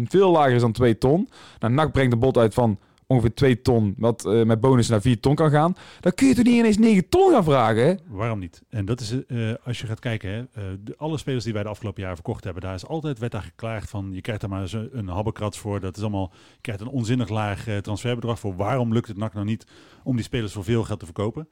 [0.04, 1.28] veel lager is dan 2 ton.
[1.58, 5.00] Nou, NAC brengt een bod uit van ongeveer 2 ton, wat eh, met bonus naar
[5.00, 5.76] 4 ton kan gaan.
[6.00, 8.00] Dan kun je toch niet ineens 9 ton gaan vragen?
[8.06, 8.62] Waarom niet?
[8.68, 11.62] En dat is, eh, als je gaat kijken, hè, eh, de, alle spelers die wij
[11.62, 14.48] de afgelopen jaren verkocht hebben, daar is altijd werd daar geklaagd van, je krijgt er
[14.48, 15.80] maar zo een habbekrats voor.
[15.80, 18.56] Dat is allemaal, je krijgt een onzinnig laag transferbedrag voor.
[18.56, 19.66] Waarom lukt het NAC nou niet
[20.04, 21.48] om die spelers voor veel geld te verkopen?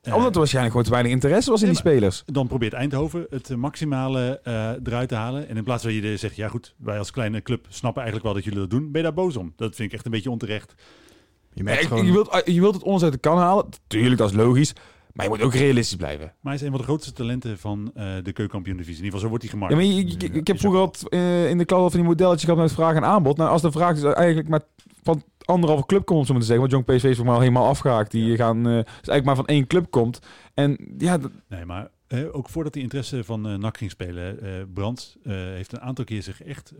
[0.00, 2.22] Eh, Omdat er waarschijnlijk gewoon te weinig interesse was in Ja, die spelers.
[2.26, 5.48] dan probeert Eindhoven het eh, maximale eh, eruit te halen.
[5.48, 8.34] En in plaats van je zegt, ja goed, wij als kleine club snappen eigenlijk wel
[8.34, 9.52] dat jullie dat doen, ben je daar boos om.
[9.56, 10.74] Dat vind ik echt een beetje onterecht.
[11.52, 12.06] Je merkt Ja, gewoon...
[12.06, 13.66] je, wilt, je wilt het ons uit de kan halen.
[13.86, 14.72] Tuurlijk, dat is logisch.
[15.12, 16.24] Maar je moet ook realistisch blijven.
[16.26, 18.98] Maar hij is een van de grootste talenten van eh, de keukenkampioen divisie.
[18.98, 19.72] In ieder geval, zo wordt hij gemaakt.
[19.72, 22.44] Ja, maar je- je- ik heb Is vroeger eh, in de klas van die modelletjes
[22.44, 23.36] gehad met vraag en aanbod.
[23.36, 24.60] Nou, als de vraag is eigenlijk maar
[25.02, 26.68] van anderhalve club komt, om te zeggen.
[26.68, 28.10] Want Jong PSV is voor mij al helemaal afgehaakt.
[28.10, 30.20] Die gaan, eh, dus eigenlijk maar van één club komt.
[30.54, 34.50] En ja, Nee, maar eh, ook voordat hij interesse van eh NAC ging spelen, eh
[34.74, 36.72] Brandt eh, heeft een aantal keer zich echt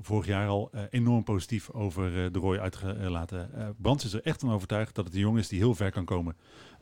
[0.00, 3.50] vorig jaar al enorm positief over de Roy uitgelaten.
[3.76, 6.04] Brandt is er echt van overtuigd dat het een jongen is die heel ver kan
[6.04, 6.36] komen.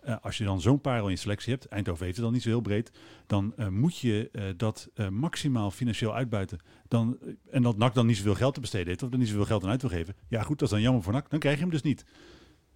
[0.07, 2.43] Eh, als je dan zo'n parel in je selectie hebt, Eindhoven heeft het dan niet
[2.43, 2.91] zo heel breed,
[3.27, 6.59] dan eh, moet je eh, dat maximaal financieel uitbuiten.
[6.89, 7.19] Dan,
[7.51, 9.65] en dat NAC dan niet zoveel geld te besteden heeft, of er niet zoveel geld
[9.65, 10.15] aan uit wil geven.
[10.29, 12.05] Ja goed, dat is dan jammer voor NAC, dan krijg je hem dus niet.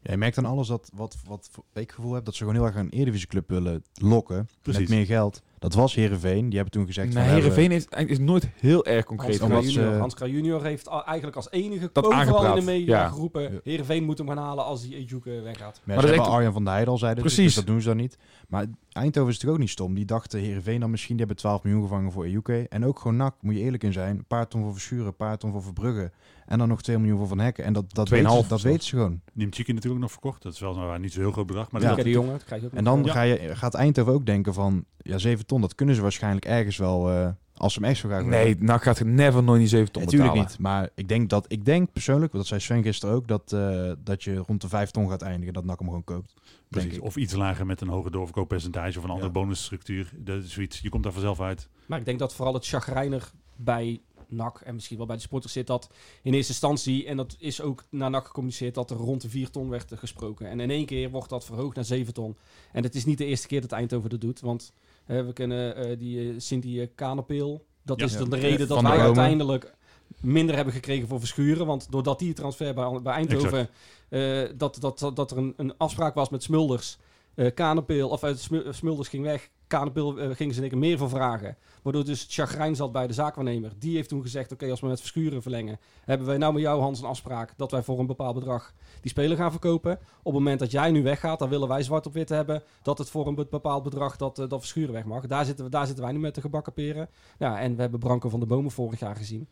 [0.03, 2.64] Ja, je merkt aan alles dat wat, wat ik gevoel heb dat ze gewoon heel
[2.64, 4.81] erg een Eredivisieclub willen lokken Precies.
[4.81, 5.43] met meer geld.
[5.61, 6.44] Dat was Herenveen.
[6.49, 9.75] Die hebben toen gezegd nee, Heerenveen is, is nooit heel erg concreet Hans omdat Kraaij
[9.83, 13.09] junior, Hans Kraaij junior heeft al- eigenlijk als enige Dat overal in de media ja.
[13.09, 13.42] geroepen...
[13.42, 13.61] Ja.
[13.64, 15.59] Heerenveen moet hem gaan halen als die Ejuke weggaat.
[15.59, 17.55] Maar, Maar ze dat hebben echt- Arjan van der Heijden al zeiden, dus- Precies.
[17.55, 18.18] dus dat doen ze dan niet.
[18.49, 19.94] Maar Eindhoven is natuurlijk ook niet stom.
[19.94, 22.49] Die dachten Herenveen dan misschien, die hebben 12 miljoen gevangen voor EUK.
[22.49, 24.16] En ook gewoon NAC, moet je eerlijk in zijn.
[24.16, 26.11] Een paar ton voor Verschuren, een paar ton voor Verbrugge.
[26.51, 27.65] En dan nog 2 miljoen voor Van Hekken.
[27.65, 29.21] En dat, dat, 2,5 weten, ze- dat weten ze gewoon.
[29.33, 31.71] Nimchiki natuurlijk nog verkocht, dat is wel nou, niet zo'n heel groot bedrag.
[31.71, 31.95] Maar Ja.
[31.95, 33.13] dat de jongen, dat krijg je ook En dan Ja.
[33.13, 36.77] ga je, gaat Eindhoven ook denken van, ja 7 ton, dat kunnen ze waarschijnlijk ergens
[36.77, 38.39] wel, eh, als ze hem echt zo graag willen.
[38.39, 40.51] Nee, NAC gaat never nooit die 7 ton Natuurlijk betalen.
[40.53, 40.61] niet.
[40.63, 43.93] Maar ik denk dat ik denk persoonlijk, want dat zei Sven gisteren ook, dat, eh,
[44.05, 45.55] dat je rond de 5 ton gaat eindigen.
[45.55, 46.35] Dat NAC hem gewoon koopt.
[46.35, 46.93] Denk Precies.
[46.97, 47.03] ik.
[47.03, 49.33] Of iets lager met een hoger doorverkooppercentage of een andere Ja.
[49.33, 50.11] bonusstructuur.
[50.17, 50.81] Dat is zoiets.
[50.81, 51.69] Je komt daar vanzelf uit.
[51.87, 54.01] Maar ik denk dat vooral het chagrijnig bij
[54.33, 55.90] NAC en misschien wel bij de sporters zit dat
[56.23, 59.51] in eerste instantie, en dat is ook naar NAC gecommuniceerd, dat er rond de 4
[59.51, 60.47] ton werd eh, gesproken.
[60.49, 62.37] En in één keer wordt dat verhoogd naar 7 ton.
[62.73, 64.73] En het is niet de eerste keer dat Eindhoven dat doet, want
[65.07, 67.64] eh, we kennen eh, die uh, Cindy Kanepeel.
[67.83, 68.05] Dat Ja.
[68.07, 68.43] is dan de Ja.
[68.43, 69.75] reden dat wij uiteindelijk
[70.21, 71.66] minder hebben gekregen voor Verschuren.
[71.66, 73.69] Want doordat die transfer bij, bij Eindhoven,
[74.09, 76.99] eh, dat, dat, dat, dat er een, een afspraak was met Smulders.
[77.35, 79.51] eh Kanepeel, of uit Smu- Smulders ging weg.
[79.71, 81.57] Kanepeel eh, gingen ze er meer voor vragen.
[81.83, 83.73] Waardoor dus chagrijn zat bij de zaakwaarnemer.
[83.79, 85.79] Die heeft toen gezegd, oké, als we met Verschuren verlengen...
[86.05, 87.53] hebben wij nou met jou, Hans, een afspraak...
[87.57, 89.93] dat wij voor een bepaald bedrag die speler gaan verkopen.
[89.93, 92.63] Op het moment dat jij nu weggaat, dan willen wij zwart op wit hebben...
[92.83, 95.27] dat het voor een be- bepaald bedrag dat, eh, dat Verschuren weg mag.
[95.27, 97.09] Daar zitten, we, daar zitten wij nu met de gebakken peren.
[97.39, 99.49] Ja, en we hebben Branko van de Bomen vorig jaar gezien.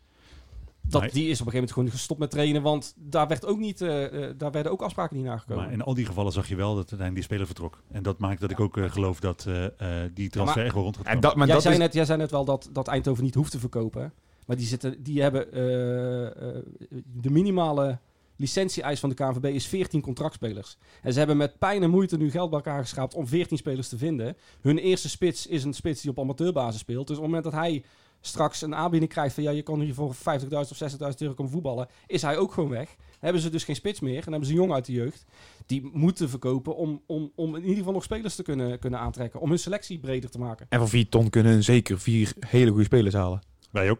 [0.89, 2.61] Dat, Maar- die is op een gegeven moment gewoon gestopt met trainen...
[2.61, 5.63] want daar, werd ook niet, eh, eh, daar werden ook afspraken niet nagekomen.
[5.63, 7.81] Maar in al die gevallen zag je wel dat uiteindelijk die speler vertrok.
[7.91, 10.73] En dat maakt dat ik ook eh, geloof dat eh, eh, die transfer maar- echt
[10.75, 11.27] wel rond gaat En komen.
[11.27, 13.35] dat, maar jij, dat zei is, net, jij zei net wel dat, dat Eindhoven niet
[13.35, 14.13] hoeft te verkopen.
[14.45, 16.63] Maar die, zitten, die hebben eh, eh,
[17.05, 17.99] de minimale
[18.35, 20.77] licentie-eis van de KNVB is 14 contractspelers.
[21.01, 23.89] En ze hebben met pijn en moeite nu geld bij elkaar geschraapt om 14 spelers
[23.89, 24.37] te vinden.
[24.61, 27.07] Hun eerste spits is een spits die op amateurbasis speelt.
[27.07, 27.83] Dus op het moment dat hij
[28.21, 31.51] straks een aanbieding krijgt van ja, je kan hier voor 50.000 of 60.000 euro komen
[31.51, 32.87] voetballen, is hij ook gewoon weg.
[32.87, 34.91] Dan hebben ze dus geen spits meer en dan hebben ze een jongen uit de
[34.91, 35.25] jeugd.
[35.65, 39.39] Die moeten verkopen om, om, om in ieder geval nog spelers te kunnen, kunnen aantrekken.
[39.39, 40.65] Om hun selectie breder te maken.
[40.69, 43.41] en voor vier ton kunnen hun zeker vier hele goede spelers halen.
[43.71, 43.99] Wij ook.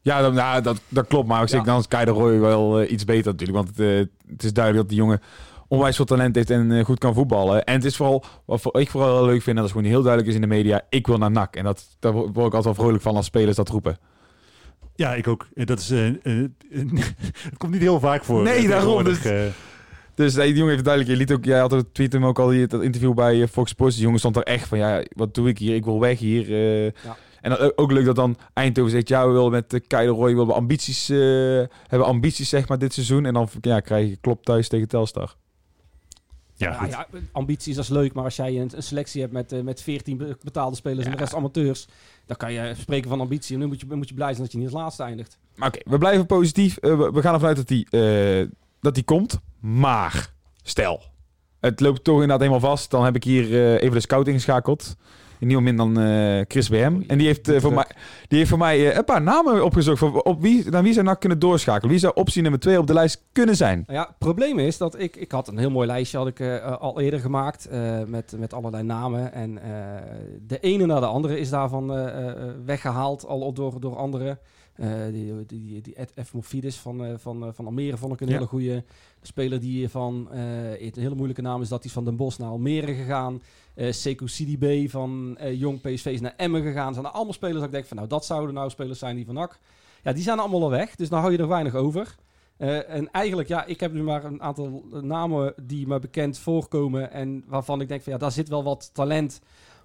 [0.00, 1.28] Ja, dan, nou, dat, dat klopt.
[1.28, 1.66] Maar ik zeg Ja.
[1.66, 3.58] dan is Kai de Roy wel eh, iets beter natuurlijk.
[3.58, 5.20] Want het, eh, het is duidelijk dat die jongen
[5.68, 7.64] onwijs veel talent heeft en eh, goed kan voetballen.
[7.64, 10.28] En het is vooral, wat ik vooral heel leuk vind, dat het gewoon heel duidelijk
[10.30, 10.80] is in de media.
[10.88, 11.56] Ik wil naar NAC.
[11.56, 13.98] En dat, daar word ik altijd wel vrolijk van als spelers dat roepen.
[14.94, 15.46] Ja, ik ook.
[15.54, 16.10] Eh, Dat is, eh,
[17.48, 18.42] het komt niet heel vaak voor.
[18.42, 19.28] Nee, daarom, dus-.
[20.14, 22.50] Dus die jongen heeft duidelijk, je liet ook, jij had het tweet hem ook al
[22.50, 23.94] hier, dat interview bij Fox Sports.
[23.94, 25.74] Die jongen stond er echt van, ja, wat doe ik hier?
[25.74, 26.52] Ik wil weg hier.
[26.52, 26.84] eh.
[26.84, 27.16] Ja.
[27.40, 30.34] En dan ook- leuk dat dan Eindhoven zegt, ja, we willen met de Roy, we
[30.36, 31.18] willen ambities, eh,
[31.88, 33.26] hebben ambities zeg maar dit seizoen.
[33.26, 35.34] En dan ja, krijg je klop thuis tegen Telstar.
[36.70, 38.12] Ja, Ja, ambities, dat is leuk.
[38.12, 41.12] Maar als jij een, een selectie hebt met, eh, met 14 be- betaalde spelers en
[41.12, 41.86] de rest amateurs,
[42.26, 43.54] dan kan je spreken van ambitie.
[43.54, 45.38] En dan moet je, moet je blij zijn dat je niet als laatste eindigt.
[45.54, 46.76] Maar oké, we blijven positief.
[46.76, 48.46] Eh, we, we gaan ervan uit dat die, eh,
[48.80, 49.38] dat die komt.
[49.60, 51.02] Maar, stel,
[51.60, 52.90] het loopt toch inderdaad helemaal vast.
[52.90, 54.96] Dan heb ik hier even de scout ingeschakeld.
[55.46, 57.02] Niemand minder dan eh, Chris BM.
[57.06, 57.86] En die heeft, eh, voor, mij,
[58.28, 59.98] die heeft voor mij eh, een paar namen opgezocht.
[59.98, 61.90] Voor, op wie, naar wie zou nou kunnen doorschakelen?
[61.90, 63.84] Wie zou optie nummer 2 op de lijst kunnen zijn?
[63.86, 66.40] Nou ja, het probleem is dat ik, ik had een heel mooi lijstje had ik,
[66.78, 67.68] al eerder gemaakt
[68.06, 69.32] met, met allerlei namen.
[69.32, 69.58] En
[70.46, 74.38] de ene na de andere is daarvan eh, eh, weggehaald, al door, door anderen.
[74.74, 76.32] Eh, die, die, die Ed F.
[76.80, 78.32] Van, eh, van, eh, van Almere vond ik een Ja.
[78.32, 78.84] hele goede
[79.22, 79.60] speler.
[79.60, 82.94] Die van, een hele moeilijke naam is dat hij is van Den Bosch naar Almere
[82.94, 83.42] gegaan.
[83.74, 86.92] Eh Sekou Sidibé van Jong PSV is naar Emmen gegaan.
[86.94, 89.24] zijn er allemaal spelers dat ik denk van nou dat zouden nou spelers zijn die
[89.24, 89.58] van NAC.
[90.02, 92.14] Ja, die zijn allemaal al weg, dus dan hou je er weinig over.
[92.56, 97.44] En eigenlijk, ja, ik heb nu maar een aantal namen die me bekend voorkomen en
[97.46, 99.40] waarvan ik denk van ja, daar zit wel wat talent.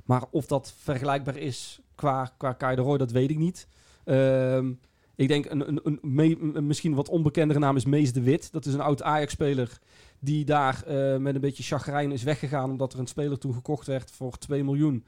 [0.05, 3.67] Maar of dat vergelijkbaar is qua, qua Kai de Roy, dat weet ik niet.
[4.03, 4.71] Ehm,
[5.15, 8.51] ik denk een, een, een, misschien wat onbekendere naam is Mees de Wit.
[8.51, 9.79] Dat is een oud Ajax-speler
[10.19, 13.87] die daar eh, met een beetje chagrijn is weggegaan omdat er een speler toen gekocht
[13.87, 15.05] werd voor 2 miljoen.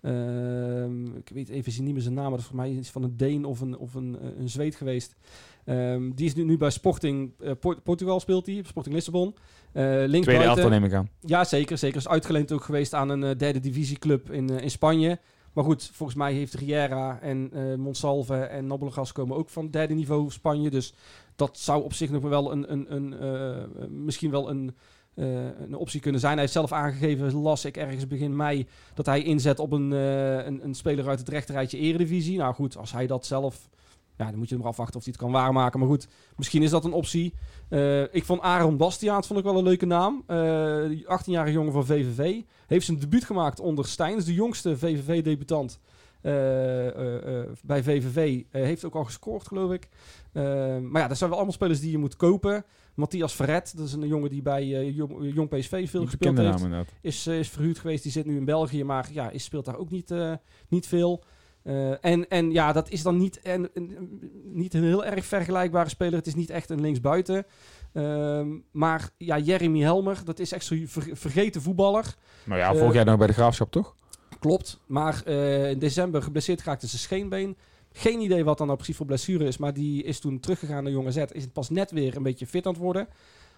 [0.00, 3.02] Ehm, ik weet even niet meer zijn naam, maar dat is voor mij iets van
[3.02, 5.16] een Deen of een, of een, eh, een Zweed geweest.
[5.64, 9.34] Ehm, die is nu, nu bij Sporting eh, Port- Portugal speelt hij, Sporting Lissabon.
[9.72, 11.08] Links Tweede elftal neem ik aan.
[11.20, 11.78] Ja, zeker.
[11.78, 11.96] Zeker.
[11.96, 15.18] Is uitgeleend ook geweest aan een eh, derde divisieclub in, in Spanje.
[15.54, 19.94] Maar goed, volgens mij heeft Riera en eh Monsalve en Nobelegas komen ook van derde
[19.94, 20.70] niveau Spanje.
[20.70, 20.94] Dus
[21.36, 24.74] dat zou op zich nog wel een, een, een eh, misschien wel een,
[25.14, 26.32] eh, een optie kunnen zijn.
[26.32, 30.64] Hij heeft zelf aangegeven, las ik ergens begin mei, dat hij inzet op een, een,
[30.64, 32.38] een speler uit het rechterrijtje eredivisie.
[32.38, 33.68] Nou goed, als hij dat zelf...
[34.16, 35.78] Ja, dan moet je hem afwachten of hij het kan waarmaken.
[35.80, 37.34] Maar goed, misschien is dat een optie.
[37.68, 40.22] Eh, ik vond Aaron Bastiaans vond ik wel een leuke naam.
[40.26, 42.40] Eh, die 18-jarige jongen van VVV.
[42.66, 45.80] Heeft zijn debuut gemaakt onder Steins, de jongste VVV-debutant
[46.20, 48.42] eh, eh, eh, bij VVV.
[48.50, 49.88] Eh, heeft ook al gescoord, geloof ik.
[50.32, 50.42] Eh,
[50.78, 52.64] maar ja, dat zijn wel allemaal spelers die je moet kopen.
[52.94, 56.68] Matthias Verret, dat is een jongen die bij eh, Jong, Jong PSV veel gespeeld heeft.
[56.68, 56.84] naam.
[57.00, 59.76] Is, eh, is verhuurd geweest, die zit nu in België, maar ja, is, speelt daar
[59.78, 60.32] ook niet, eh,
[60.68, 61.24] niet veel.
[61.64, 64.08] Eh, en, en ja, dat is dan niet, en, en-
[64.44, 66.14] niet een heel erg vergelijkbare speler.
[66.18, 67.46] Het is niet echt een linksbuiten.
[67.92, 72.14] Ehm, maar ja, Jeremy Helmer, dat is echt zo'n ver- vergeten voetballer.
[72.44, 73.94] Nou ja, vorig jaar nog bij de Graafschap, toch?
[74.38, 74.80] Klopt.
[74.86, 77.56] Maar eh, in december geblesseerd geraakt is zijn scheenbeen.
[77.92, 79.56] Geen idee wat dan nou precies voor blessure is.
[79.56, 81.16] Maar die is toen teruggegaan naar Jonge Z.
[81.16, 83.08] Is het pas net weer een beetje fit aan het worden.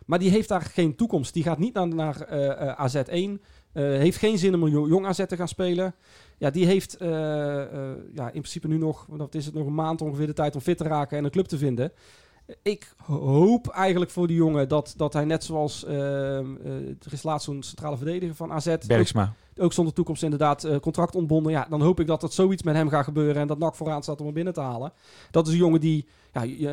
[0.06, 1.34] Maar die heeft daar geen toekomst.
[1.34, 2.78] Die gaat niet naar, naar eh, eh,
[3.38, 3.42] AZ1.
[3.76, 5.94] Eh, heeft geen zin om een jo- jong AZ te gaan spelen.
[6.38, 9.74] Ja, die heeft eh, eh, ja, in principe nu nog, wat is het, nog een
[9.74, 11.92] maand ongeveer de tijd om fit te raken en een club te vinden.
[12.62, 15.86] ik hoop eigenlijk voor die jongen dat, dat hij net zoals...
[15.86, 18.68] er is laatst zo'n centrale verdediger van AZ...
[18.68, 19.34] ook, Bergsma.
[19.56, 21.52] ook zonder toekomst inderdaad contract ontbonden.
[21.52, 23.42] Ja, dan hoop ik dat dat zoiets met hem gaat gebeuren...
[23.42, 24.92] en dat NAC vooraan staat om hem binnen te halen.
[25.30, 26.06] Dat is een jongen die...
[26.32, 26.68] Ja,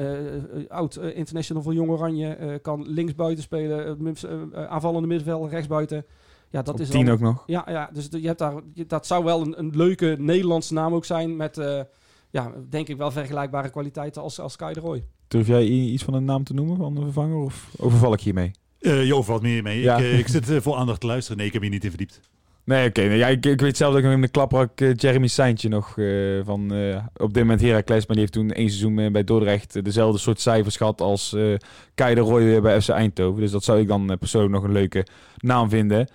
[0.67, 2.33] oud international van Jong Oranje...
[2.33, 6.05] eh, kan linksbuiten spelen, eh, aanvallende middenveld, rechtsbuiten.
[6.53, 7.43] Ja, dat Op is tien ook nog.
[7.45, 8.53] ja, ja, dus je hebt daar,
[8.87, 11.81] dat zou wel een, een leuke Nederlandse naam ook zijn met, eh,
[12.29, 15.03] ja, denk ik wel vergelijkbare kwaliteiten als, als Sky de Roy.
[15.27, 17.37] Durf jij iets van een naam te noemen van de vervanger?
[17.37, 18.51] Of overval ik hiermee?
[18.79, 19.81] Eh je overvalt meer mee.
[19.81, 19.97] Ja.
[19.97, 21.37] Ik, eh, ik zit eh, vol aandacht te luisteren.
[21.37, 22.21] Nee, ik heb hier niet in verdiept.
[22.65, 23.01] Nee, oké.
[23.01, 25.69] nee, ja, ik, ik weet zelf dat ik nog in de klaprak eh, Jeremy Seintje
[25.69, 29.23] nog eh, van eh, op dit moment Heracles, maar die heeft toen één seizoen bij
[29.23, 31.55] Dordrecht dezelfde soort cijfers gehad als eh
[31.95, 33.41] Kai de Roy weer bij FC Eindhoven.
[33.41, 35.05] Dus dat zou ik dan persoonlijk nog een leuke
[35.37, 36.07] naam vinden.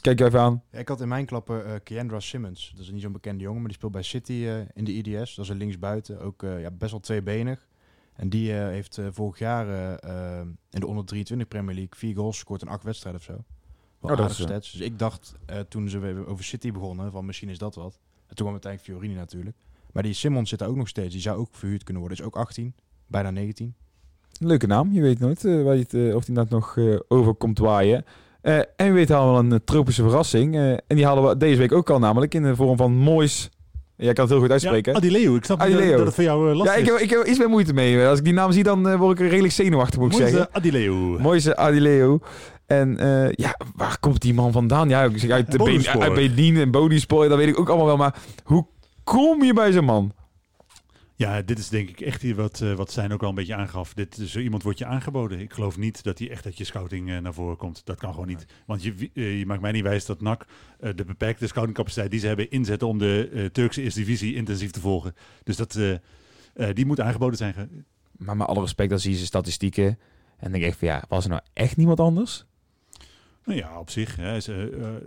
[0.00, 0.62] Kijk even aan.
[0.70, 2.72] Ja, ik had in mijn klappen Keandra Simmons.
[2.74, 5.34] Dat is niet zo'n bekende jongen, maar die speelt bij City eh, in de IDS.
[5.34, 6.20] Dat is een linksbuiten.
[6.20, 7.66] Ook eh, ja, best wel tweebenig.
[8.12, 9.66] En die heeft vorig jaar
[10.70, 13.44] in de onder 23 Premier League vier goals gescoord in acht wedstrijden of zo.
[13.98, 14.36] Wel Oh, dat is.
[14.36, 15.34] Dus ik dacht
[15.68, 17.98] toen ze weer over City begonnen, van misschien is dat wat.
[18.26, 19.56] En toen kwam uiteindelijk Fiorini natuurlijk.
[19.92, 21.12] Maar die Simmons zit daar ook nog steeds.
[21.12, 22.20] Die zou ook verhuurd kunnen worden.
[22.20, 22.74] Is ook 18,
[23.06, 23.74] bijna 19.
[24.38, 24.92] Leuke naam.
[24.92, 28.04] Je weet nooit waar je het, of die dat nog eh, over komt waaien.
[28.42, 30.54] Eh, en wie weet halen we een eh, tropische verrassing.
[30.54, 33.50] Eh, en die halen we deze week ook al namelijk in de vorm van Moois.
[33.96, 34.92] Jij kan het heel goed uitspreken.
[34.92, 35.34] Ja, Adileo.
[35.36, 35.88] Ik snap Adileo.
[35.88, 36.90] dat, dat het voor jou eh, Ja, lastig ik, is.
[36.92, 38.06] heb, ik heb iets meer moeite mee.
[38.06, 40.54] Als ik die naam zie, dan word ik redelijk zenuwachtig, moet ik Moise zeggen.
[40.54, 40.94] Adileo.
[41.18, 42.20] Mooiste Adileo.
[42.66, 42.96] En
[43.34, 44.88] ja, waar komt die man vandaan?
[44.88, 46.00] Ja, ik zeg uit, de Bonuspoor.
[46.00, 47.96] Ben- uit Bedien en Bodyspoor, dat weet ik ook allemaal wel.
[47.96, 48.66] Maar hoe
[49.04, 50.12] kom je bij zo'n man?
[51.16, 53.54] Ja, dit is denk ik echt hier wat, eh, wat Stijn ook al een beetje
[53.54, 53.94] aangaf.
[53.94, 55.40] Dit, zo iemand wordt je aangeboden.
[55.40, 57.80] Ik geloof niet dat hij echt uit je scouting eh, naar voren komt.
[57.84, 58.46] Dat kan gewoon niet.
[58.66, 60.46] Want je, eh, je maakt mij niet wijs dat NAC
[60.94, 65.14] de beperkte scoutingcapaciteit die ze hebben inzetten om de Turkse Eerste Divisie intensief te volgen.
[65.44, 65.78] Dus dat,
[66.72, 67.84] die moet aangeboden zijn.
[68.12, 69.98] Maar met alle respect, dan zie je zijn statistieken.
[70.36, 72.46] En denk ik echt van, ja, was er nou echt niemand anders?
[73.44, 74.16] Nou ja, op zich.
[74.16, 74.56] Hè, is, eh,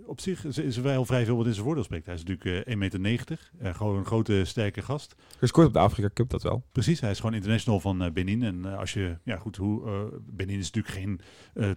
[0.06, 2.06] op zich is, is er wel vrij veel wat in zijn voordeel spreekt.
[2.06, 3.52] Hij is natuurlijk eh 1,90 meter.
[3.62, 5.16] gewoon een grote, sterke gast.
[5.38, 6.64] Gescoord op de Afrika Cup, dat wel.
[6.72, 8.44] Precies, hij is gewoon international van Benin.
[8.44, 11.20] En als je, ja goed, hoe, Benin is natuurlijk geen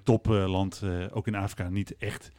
[0.02, 2.30] topland, ook in Afrika niet echt.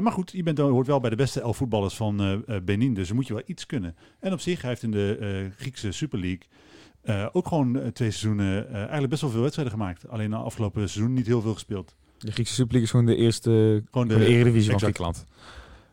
[0.00, 3.26] Maar goed, je bent, hoort wel bij de beste elf voetballers van Benin, dus moet
[3.26, 3.96] je wel iets kunnen.
[4.20, 9.08] En op zich, hij heeft in de Griekse Super League ook gewoon twee seizoenen eigenlijk
[9.08, 10.08] best wel veel wedstrijden gemaakt.
[10.08, 11.96] Alleen de afgelopen seizoen niet heel veel gespeeld.
[12.18, 13.50] De Griekse Super League is gewoon de eerste
[13.90, 14.80] Gewoon van de Eredivisie van.
[14.80, 15.24] Griekenland.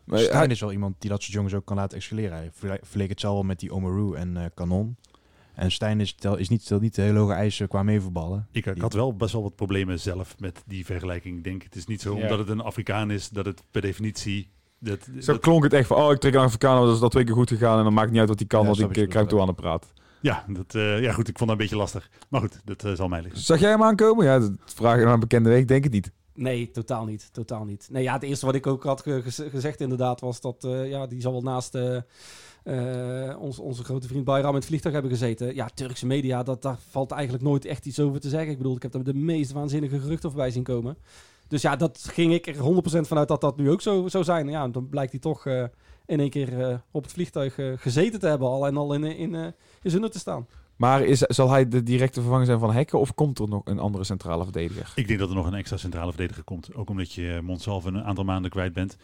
[0.04, 2.36] Maar Stijn hij- is wel iemand die dat soort jongens ook kan laten excelleren.
[2.36, 4.96] Hij verle- verleek het zelf wel met die Omaru en eh Canon.
[5.54, 8.46] En Stijn is, tel, is niet, stelt niet de hele hoge eisen qua meevoetballen.
[8.52, 11.36] Ik, ik had wel best wel wat problemen zelf met die vergelijking.
[11.36, 12.22] Ik denk, het is niet zo Ja.
[12.22, 14.48] omdat het een Afrikaan is, dat het per definitie...
[14.78, 17.10] Dat, Zo dat- klonk het echt van, oh, ik trek een Afrikaan, dat is dat
[17.10, 17.78] twee keer goed gegaan.
[17.78, 19.40] En dan maakt niet uit wat hij kan, Ja, want ik ik eh, goed, toe
[19.40, 19.92] aan de praat.
[20.24, 22.10] Ja, dat, eh, ja, goed, ik vond dat een beetje lastig.
[22.28, 23.40] Maar goed, dat eh, zal mij liggen.
[23.40, 24.24] Zag jij hem aankomen?
[24.24, 26.12] Ja, dat vraag je naar een bekende week, denk ik niet.
[26.34, 27.28] Nee, totaal niet.
[27.32, 27.88] Totaal niet.
[27.90, 30.88] Nee, ja, het eerste wat ik ook had ge- gez- gezegd inderdaad was dat eh,
[30.88, 31.74] ja, die zal wel naast
[33.38, 35.54] ons, onze grote vriend Bayram in het vliegtuig hebben gezeten.
[35.54, 38.50] Ja, Turkse media, dat, daar valt eigenlijk nooit echt iets over te zeggen.
[38.50, 40.96] Ik bedoel, ik heb er de meest waanzinnige geruchten voorbij zien komen.
[41.48, 44.48] Dus ja, dat ging ik er 100% vanuit dat dat nu ook zo zou zijn.
[44.48, 45.64] Ja, dan blijkt hij toch eh,
[46.06, 49.04] in één keer eh, op het vliegtuig eh, gezeten te hebben al en al in,
[49.04, 49.46] in, eh
[49.82, 50.46] in zinnen te staan.
[50.76, 53.78] Maar is, zal hij de directe vervanger zijn van Hekken of komt er nog een
[53.78, 54.92] andere centrale verdediger?
[54.94, 56.74] Ik denk dat er nog een extra centrale verdediger komt.
[56.74, 58.96] Ook omdat je Monsalve een aantal maanden kwijt bent.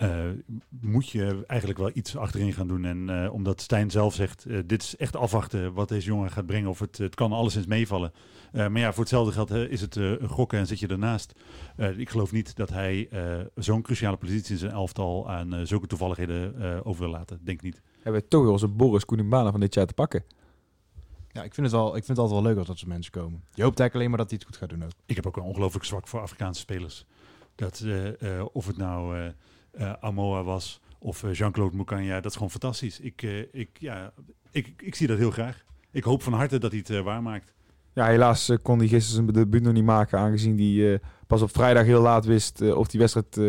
[0.00, 0.24] Eh,
[0.68, 2.84] moet je eigenlijk wel iets achterin gaan doen.
[2.84, 6.46] En eh, omdat Stijn zelf zegt, eh, dit is echt afwachten wat deze jongen gaat
[6.46, 6.68] brengen.
[6.70, 8.12] Of het, het kan alleszins meevallen.
[8.52, 11.32] Eh, maar ja, voor hetzelfde geld is het eh, gokken en zit je ernaast.
[11.76, 15.60] Eh, ik geloof niet dat hij eh, zo'n cruciale positie in zijn elftal aan eh,
[15.64, 17.40] zulke toevalligheden eh, over wil laten.
[17.44, 17.80] Denk niet.
[18.02, 20.24] Hebben we toch onze Boris Koenimbana van dit jaar te pakken?
[21.32, 23.12] Ja, ik vind, het wel, ik vind het altijd wel leuk als dat soort mensen
[23.12, 23.42] komen.
[23.54, 24.90] Je hoopt eigenlijk alleen maar dat hij het goed gaat doen ook.
[25.06, 27.04] Ik heb ook een ongelooflijk zwak voor Afrikaanse spelers.
[27.54, 29.32] Dat, eh, eh, of het nou
[30.00, 33.00] Amoa was of eh, Jean-Claude Moukanya, dat is gewoon fantastisch.
[33.00, 34.12] Ik, eh, ik, ja,
[34.50, 35.64] ik, ik zie dat heel graag.
[35.92, 37.52] Ik hoop van harte dat hij het eh, waarmaakt.
[37.94, 41.42] Ja, helaas eh, kon hij gisteren zijn debuut nog niet maken, aangezien hij eh, pas
[41.42, 43.42] op vrijdag heel laat wist eh, of die wedstrijd eh,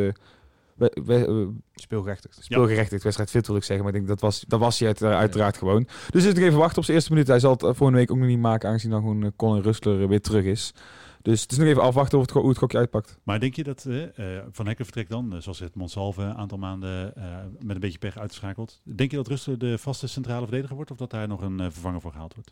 [0.75, 2.37] we- we- eh, Speelgerechtigd.
[2.43, 5.03] speelgerechtigd, wedstrijd fit wil ik zeggen, maar ik denk dat was, dat was hij uit-
[5.03, 5.87] uiteraard gewoon.
[6.09, 7.27] Dus het nog even wachten op zijn eerste minuut.
[7.27, 9.61] Hij zal het eh, volgende week ook nog niet maken, aangezien dan gewoon eh, Colin
[9.61, 10.73] Rustler eh, weer terug is.
[11.21, 13.17] Dus het is nog even afwachten of het, hoe het gokje uitpakt.
[13.23, 14.03] Maar denk je dat eh,
[14.37, 17.23] eh, Van Hekken vertrekt dan, eh, zoals het Monsalve een aantal maanden eh,
[17.59, 18.81] met een beetje pech uitgeschakeld?
[18.83, 21.65] Denk je dat Ruster de vaste centrale verdediger wordt of dat daar nog een eh,
[21.69, 22.51] vervanger voor gehaald wordt?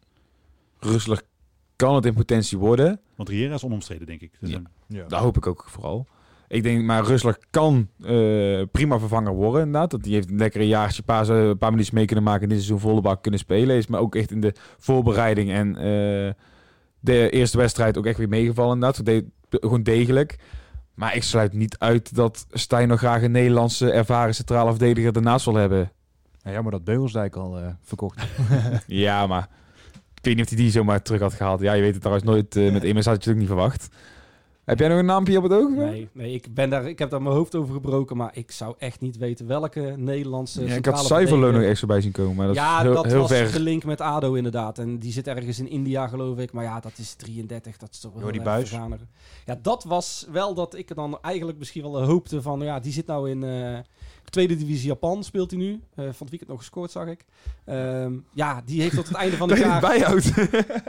[0.80, 1.22] Rustler
[1.76, 3.00] kan het in potentie worden.
[3.16, 4.32] Want Riera is onomstreden, denk ik.
[4.40, 4.56] Dus Ja.
[4.58, 5.06] een- Ja.
[5.08, 6.08] Dat hoop ik ook vooral.
[6.48, 9.92] Ik denk, maar Rustler kan eh, prima vervanger worden inderdaad.
[9.92, 12.42] Dat die heeft een lekkere jaartje, een paar, een paar minuutjes mee kunnen maken.
[12.44, 13.76] En dit seizoen volle bak kunnen spelen.
[13.76, 16.34] Is maar ook echt in de voorbereiding en eh,
[17.00, 19.06] de eerste wedstrijd ook echt weer meegevallen inderdaad.
[19.06, 20.36] Deed gewoon degelijk.
[20.94, 25.46] Maar ik sluit niet uit dat Stijn nog graag een Nederlandse ervaren centrale verdediger ernaast
[25.46, 25.92] wil hebben.
[26.42, 28.22] Ja, jammer dat Beugelsdijk al eh, verkocht.
[28.88, 29.48] Ja, maar
[30.14, 31.62] ik weet niet of hij die zomaar terug had gehaald.
[31.62, 32.56] Ja, je weet het trouwens nooit.
[32.56, 33.88] eh, met Immers had je het ook niet verwacht.
[34.70, 35.70] Heb jij nog een naampje op het oog?
[35.70, 38.76] Nee, nee ik, ben daar, ik heb daar mijn hoofd over gebroken, maar ik zou
[38.78, 42.36] echt niet weten welke Nederlandse Ja, ik had Cyberlo nog echt voorbij zien komen.
[42.36, 43.52] Maar dat ja, is heel, dat heel was ver.
[43.52, 44.80] de link met ADO inderdaad.
[44.80, 46.52] En die zit ergens in India, geloof ik.
[46.52, 48.70] Maar ja, dat is 33, dat is toch wel Buijs.
[48.70, 49.00] verganig.
[49.46, 52.60] Ja, dat was wel dat ik dan eigenlijk misschien wel hoopte van...
[52.60, 53.80] Ja, die zit nou in eh,
[54.30, 55.72] tweede divisie Japan, speelt hij nu.
[55.72, 57.26] Eh, van het weekend nog gescoord, zag ik.
[57.66, 59.82] Ehm, ja, die heeft tot het einde van het jaar...
[59.82, 60.32] bijhoudt.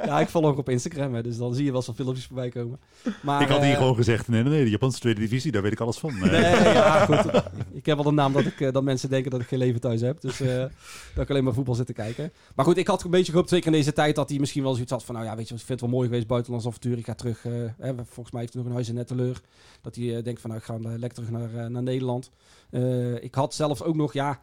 [0.04, 2.48] Ja, ik volg ook op Instagram, hè, dus dan zie je wel zo'n filmpjes voorbij
[2.48, 2.78] komen.
[3.22, 5.62] Maar, ik had hier eh, gewoon gezegd, nee, nee, nee, de Japanse tweede divisie, daar
[5.62, 6.10] weet ik alles van.
[6.10, 6.40] Eh, Nee,
[6.72, 7.42] ja, goed.
[7.72, 9.80] Ik heb wel de naam dat, ik, eh, dat mensen denken dat ik geen leven
[9.80, 10.20] thuis heb.
[10.20, 10.56] Dus eh,
[11.14, 12.32] dat ik alleen maar voetbal zit te kijken.
[12.54, 14.72] Maar goed, ik had een beetje gehoopt, zeker in deze tijd, dat hij misschien wel
[14.74, 15.14] zoiets had van...
[15.14, 16.98] Nou ja, weet je, wat, ik vind het wel mooi geweest, buitenlands avontuur.
[16.98, 17.44] Ik ga terug.
[17.44, 19.40] eh, hè, volgens mij heeft hij nog een huis in Netteleur.
[19.80, 22.30] Dat hij eh, denkt van, nou, ik ga eh, lekker terug naar, eh, naar Nederland.
[22.70, 24.40] Eh, ik had zelfs ook nog, ja,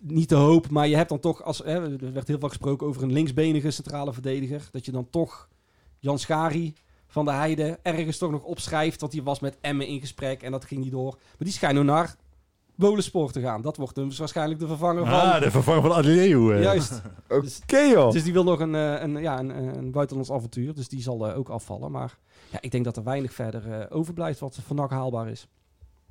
[0.00, 0.70] niet de hoop.
[0.70, 3.70] Maar je hebt dan toch, als, hè, er werd heel vaak gesproken over een linksbenige
[3.70, 4.68] centrale verdediger.
[4.72, 5.48] Dat je dan toch
[5.98, 6.74] Jan Schari
[7.06, 9.00] van de Heide ergens toch nog opschrijft.
[9.00, 11.10] Dat hij was met Emmen in gesprek en dat ging niet door.
[11.12, 12.16] Maar die schijnt nu naar
[12.74, 13.62] Bolenspoor te gaan.
[13.62, 15.14] Dat wordt dus waarschijnlijk de vervanger van...
[15.20, 16.54] Ah, de vervanger van Adileu.
[16.54, 16.62] eh.
[16.62, 17.02] Juist.
[17.28, 18.10] Oké joh.
[18.12, 20.74] Dus die wil nog een, eh, een, ja, een, eh, een buitenlands avontuur.
[20.74, 21.90] Dus die zal ook afvallen.
[21.90, 22.18] Maar
[22.50, 25.48] ja, ik denk dat er weinig verder overblijft wat van NAC haalbaar is.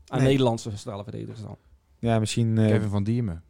[0.08, 0.28] Aan Nee.
[0.28, 1.58] Nederlandse centrale verdedigers dan.
[2.00, 2.58] Ja, misschien...
[2.58, 3.44] eh, Kevin van Diemen.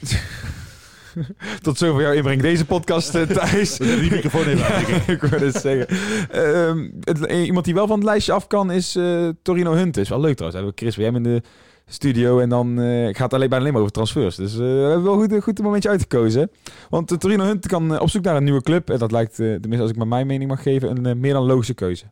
[1.62, 3.78] tot zover jouw inbreng deze podcast, eh, Thijs.
[3.78, 5.06] We zetten die microfoon denk ik.
[5.22, 5.88] ik wou het zeggen.
[6.30, 9.96] Ehm, het- eh, iemand die wel van het lijstje af kan is eh, Torino Hunt.
[9.96, 10.62] Is wel leuk trouwens.
[10.62, 11.42] Hebben we Chris WM in de
[11.86, 14.36] studio en dan eh, gaat het alleen, bijna alleen maar over transfers.
[14.36, 16.50] Dus eh, we hebben wel goed, goed een momentje uitgekozen.
[16.90, 18.90] Want eh, Torino Hunt kan eh, op zoek naar een nieuwe club.
[18.90, 21.32] En dat lijkt, eh, tenminste als ik maar mijn mening mag geven, een eh, meer
[21.32, 22.04] dan logische keuze.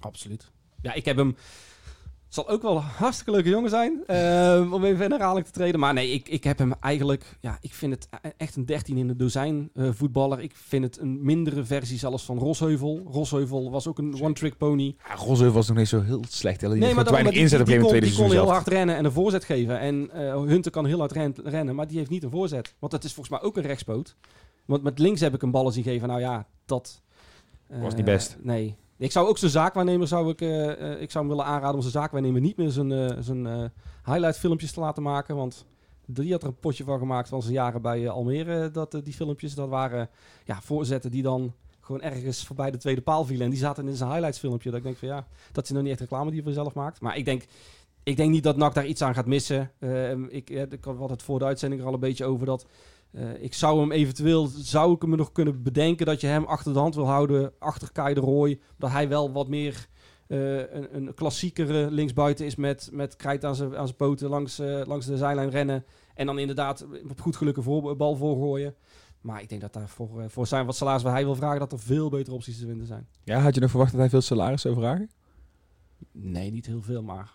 [0.00, 0.50] Absoluut.
[0.82, 1.36] Ja, ik heb hem...
[2.30, 4.02] Het zal ook wel een hartstikke leuke jongen zijn.
[4.06, 5.80] eh, om even in herhaling te treden.
[5.80, 7.24] Maar nee, ik, ik heb hem eigenlijk...
[7.40, 10.40] Ja, ik vind het e- echt een 13 in de dozijn eh, voetballer.
[10.40, 13.02] Ik vind het een mindere versie zelfs van Rosheuvel.
[13.10, 14.96] Rosheuvel was ook een one-trick pony.
[15.08, 16.64] Ja, Rosheuvel was nog niet zo heel slecht.
[16.64, 19.04] Alleen Nee, maar weinig inzet op die, die, kon, die kon heel hard rennen en
[19.04, 19.78] een voorzet geven.
[19.78, 22.74] En eh Hunter kan heel hard ren- rennen, maar die heeft niet een voorzet.
[22.78, 24.16] Want dat is volgens mij ook een rechtspoot.
[24.64, 26.08] Want met links heb ik een ballen zien geven.
[26.08, 27.02] Nou ja, dat...
[27.66, 28.36] Was niet best.
[28.42, 28.76] Nee.
[29.00, 31.80] Ik zou ook zijn zaakwaarnemer zou ik, eh, eh, ik zou hem willen aanraden om
[31.80, 33.72] zijn zaakwaarnemer niet meer zijn, eh, zijn
[34.04, 35.36] highlight filmpjes te laten maken.
[35.36, 35.64] Want
[36.06, 38.70] die had er een potje van gemaakt van zijn jaren bij Almere.
[38.70, 40.08] Dat, die filmpjes, dat waren
[40.44, 43.44] ja, voorzetten die dan gewoon ergens voorbij de tweede paal vielen.
[43.44, 44.70] En die zaten in zijn highlights filmpje.
[44.70, 46.74] Dat ik denk van ja, dat is nog niet echt reclame die hij voor zelf
[46.74, 47.00] maakt.
[47.00, 47.44] Maar ik denk,
[48.02, 49.70] ik denk niet dat NAC daar iets aan gaat missen.
[50.28, 52.66] Ik, ik had het voor de er al een beetje over dat...
[53.12, 56.72] eh, ik zou hem eventueel, zou ik hem nog kunnen bedenken dat je hem achter
[56.72, 58.60] de hand wil houden, achter Kai de Roy.
[58.78, 59.88] Dat hij wel wat meer
[60.26, 65.06] eh, een, een klassiekere linksbuiten is met, met krijt aan zijn, poten langs, eh, langs
[65.06, 65.84] de zijlijn rennen.
[66.14, 68.74] En dan inderdaad op goed geluk een voor, bal voorgooien.
[69.20, 71.72] Maar ik denk dat daar voor, voor zijn wat salaris wat hij wil vragen, dat
[71.72, 73.08] er veel betere opties te vinden zijn.
[73.24, 75.10] Ja, had je nog verwacht dat hij veel salaris zou vragen?
[76.12, 77.30] Nee, niet heel veel, maar...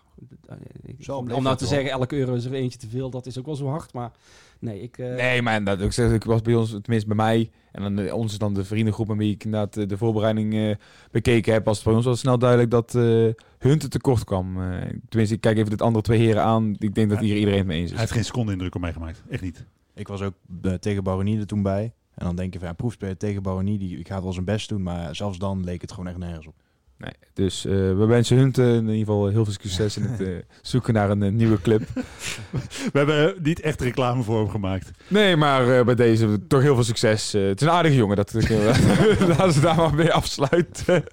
[0.82, 1.72] ik- Zo, om, nou te wel.
[1.72, 3.92] zeggen, elke euro is er eentje te veel, dat is ook wel zo hard.
[3.92, 4.10] Maar
[4.58, 4.98] nee, ik...
[4.98, 7.98] eh, Nee, maar dat ik zeg, ik was bij ons, tenminste bij mij, en dan
[7.98, 10.74] eh, ons is dan de vriendengroep met wie ik inderdaad eh, de voorbereiding eh,
[11.10, 14.62] bekeken heb, was het bij ons wel snel duidelijk dat eh Hunt tekort kwam.
[14.62, 16.74] Eh, tenminste, ik kijk even de andere twee heren aan.
[16.78, 18.00] Ik denk dat hier iedereen het mee eens Hij is.
[18.00, 19.22] heeft geen seconde indruk op mij gemaakt.
[19.28, 19.64] Echt niet.
[19.94, 20.34] Ik was ook
[20.80, 21.92] tegen Baronie er toen bij.
[22.14, 24.82] En dan denk je van, ja, proefspeler tegen Baronie, die gaat wel zijn best doen.
[24.82, 26.54] Maar zelfs dan leek het gewoon echt nergens op.
[26.98, 30.20] Nee, dus eh, we wensen Hunt eh, in ieder geval heel veel succes in het
[30.28, 30.28] eh,
[30.62, 31.82] zoeken naar een eh, nieuwe club.
[32.92, 34.90] We hebben niet echt reclame voor hem gemaakt.
[35.08, 37.32] Nee, maar bij deze toch heel veel succes.
[37.32, 38.48] Het is een aardige jongen, dat ik,
[39.28, 41.04] laten we daar maar mee afsluiten.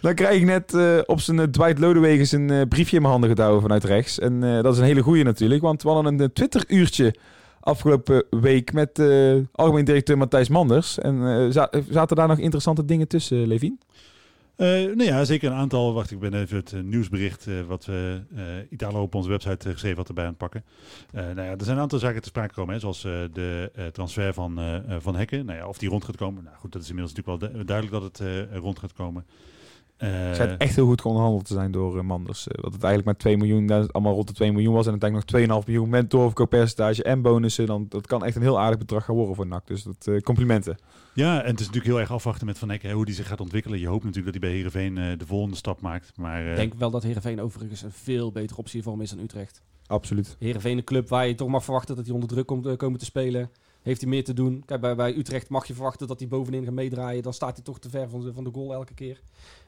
[0.00, 3.84] Dan krijg ik net op zijn Dwight Lodewegens een briefje in mijn handen gedouwen vanuit
[3.84, 4.18] rechts.
[4.18, 7.14] En dat is een hele goeie natuurlijk, want we hadden een Twitter-uurtje
[7.60, 9.02] afgelopen week met
[9.52, 10.98] algemeen directeur Matthijs Manders.
[10.98, 13.78] En za- zaten daar nog interessante dingen tussen, Levin?
[14.58, 15.92] Eh nou ja, zeker een aantal.
[15.94, 18.20] Wacht, ik ben even het eh, nieuwsbericht eh, wat we
[18.70, 20.64] Italo op onze website geschreven had erbij aan het pakken.
[21.12, 24.60] Nou ja, er zijn een aantal zaken te sprake gekomen, hè, zoals de transfer van,
[24.98, 25.46] van Hekken.
[25.46, 26.44] Nou ja, of die rond gaat komen.
[26.44, 29.24] Nou goed, dat is inmiddels natuurlijk wel du- duidelijk dat het rond gaat komen.
[29.98, 32.48] Eh, Het schijnt echt heel goed onderhandeld te zijn door eh, Manders.
[32.48, 34.84] Eh, dat het eigenlijk maar 2 miljoen, dat allemaal rond de 2 miljoen was.
[34.84, 37.66] En uiteindelijk nog 2,5 miljoen met doorverkooppercentage en bonussen.
[37.66, 39.66] Dan, dat kan echt een heel aardig bedrag gaan worden voor NAC.
[39.66, 40.76] Dus dat, eh, complimenten.
[41.14, 43.40] Ja, en het is natuurlijk heel erg afwachten met Van hè, hoe die zich gaat
[43.40, 43.78] ontwikkelen.
[43.78, 46.12] Je hoopt natuurlijk dat hij bij Heerenveen eh, de volgende stap maakt.
[46.16, 49.10] Maar eh, Ik denk wel dat Heerenveen overigens een veel betere optie voor hem is
[49.10, 49.62] dan Utrecht.
[49.86, 50.36] Absoluut.
[50.38, 52.98] Heerenveen een club waar je toch mag verwachten dat hij onder druk komt eh, komen
[52.98, 53.50] te spelen.
[53.82, 54.62] Heeft hij meer te doen.
[54.66, 57.22] Kijk, bij, bij Utrecht mag je verwachten dat hij bovenin gaat meedraaien.
[57.22, 59.20] Dan staat hij toch te ver van de, van de goal elke keer.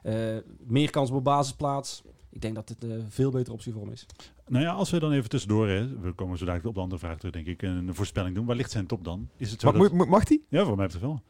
[0.02, 0.36] Eh,
[0.66, 2.02] meer kans op basisplaats.
[2.30, 4.06] Ik denk dat dit een veel betere optie voor hem is.
[4.48, 7.00] Nou ja, als we dan even tussendoor, hè, we komen zo dadelijk op de andere
[7.00, 8.46] vraag terug, denk ik, een voorspelling doen.
[8.46, 9.28] Waar ligt zijn top dan?
[9.36, 9.92] Is het zo Mag, dat...
[9.92, 10.44] moet- mag die?
[10.48, 11.22] Ja, voor mij betreft wel.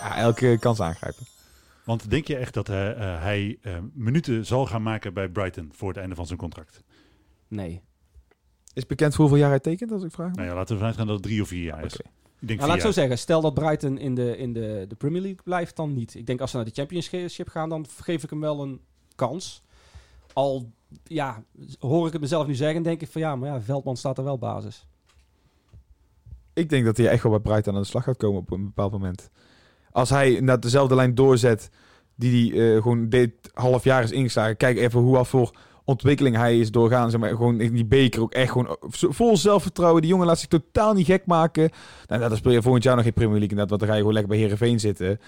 [0.00, 1.24] Ja, elke kans aangrijpen.
[1.84, 5.70] Want denk je echt dat eh, eh, hij eh, minuten zal gaan maken bij Brighton
[5.74, 6.82] voor het einde van zijn contract?
[7.48, 7.82] Nee.
[8.72, 10.32] Is bekend voor hoeveel jaar hij tekent, als ik vraag?
[10.34, 11.94] Nou ja, laten we ervan uitgaan dat het drie of vier jaar is.
[11.94, 14.94] Ik denk Nou, laat ik zo zeggen, stel dat Brighton in de, in de, de
[14.94, 16.14] Premier League blijft, dan niet.
[16.14, 18.80] Ik denk als ze naar de Championship gaan, dan geef ik hem wel een
[19.14, 19.62] kans.
[20.32, 20.70] Al
[21.04, 21.42] ja,
[21.78, 24.24] hoor ik het mezelf nu zeggen, denk ik van ja, maar ja, Veldman staat er
[24.24, 24.86] wel basis.
[26.52, 28.64] Ik denk dat hij echt wel bij Brighton aan de slag gaat komen op een
[28.64, 29.30] bepaald moment.
[29.90, 31.70] Als hij naar dezelfde lijn doorzet
[32.14, 34.56] die hij eh, gewoon dit half jaar is ingeslagen.
[34.56, 37.10] Kijk even hoe wat voor ontwikkeling hij is doorgaan.
[37.10, 40.02] Zeg maar, gewoon in die beker ook echt gewoon eh, vol zelfvertrouwen.
[40.02, 41.70] Die jongen laat zich totaal niet gek maken.
[42.06, 43.78] Nou, dan speel je volgend jaar nog geen Premier League inderdaad.
[43.78, 45.20] Want dan ga je gewoon lekker bij Herenveen zitten.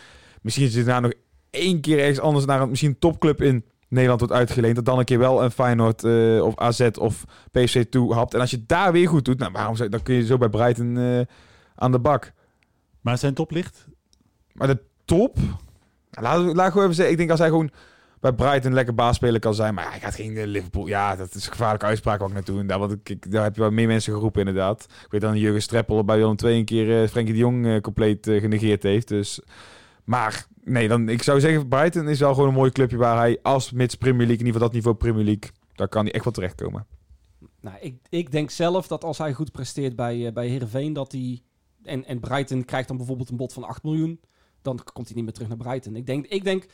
[0.43, 1.13] Misschien zit daar nog
[1.51, 4.75] één keer ergens anders naar een misschien een topclub in Nederland wordt uitgeleend.
[4.75, 8.35] Dat dan een keer wel een Feyenoord eh, of AZ of PSV toe hapt.
[8.35, 10.49] En als je daar weer goed doet, nou, waarom zou, dan kun je zo bij
[10.49, 11.21] Brighton eh,
[11.75, 12.33] aan de bak.
[13.01, 13.87] Maar zijn top ligt?
[14.53, 15.37] Maar de top,
[16.11, 17.13] laat, laat gewoon even zeggen.
[17.13, 17.71] Ik denk als hij gewoon
[18.25, 19.75] bij Brighton lekker baasspeler kan zijn.
[19.75, 20.87] Maar hij gaat geen eh, Liverpool.
[20.87, 22.61] Ja, dat is een gevaarlijke uitspraak ik naartoe.
[22.61, 24.87] En daar, ik, daar heb je wel meer mensen geroepen inderdaad.
[25.05, 27.81] Ik weet dan Jurgen Streppel bij Willem II een keer eh Frenkie de Jong eh,
[27.81, 29.09] compleet genegeerd heeft.
[29.09, 29.41] Dus,
[30.05, 33.39] maar nee, dan, ik zou zeggen Brighton is wel gewoon een mooi clubje waar hij
[33.43, 36.25] als mits Premier League, in ieder geval dat niveau Premier League, daar kan hij echt
[36.25, 36.87] wel terechtkomen.
[37.61, 41.13] Nou, ik, ik denk zelf dat als hij goed presteert bij, eh bij Heerenveen, dat
[41.13, 41.43] hij...
[41.83, 44.21] En, en Brighton krijgt dan bijvoorbeeld een bod van 8 miljoen.
[44.63, 45.97] Dan komt hij niet meer terug naar Brighton.
[45.97, 46.67] Ik denk, ik denk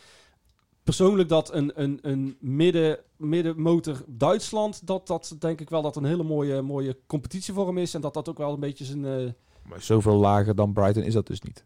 [0.97, 4.87] persoonlijk dat een, een, een midden, middenmotor Duitsland...
[4.87, 7.95] Dat, dat denk ik wel dat een hele mooie, mooie competitie voor hem is.
[7.95, 9.05] En dat dat ook wel een beetje zijn...
[9.05, 9.31] eh,
[9.69, 11.65] Maar zoveel lager dan Brighton is dat dus niet.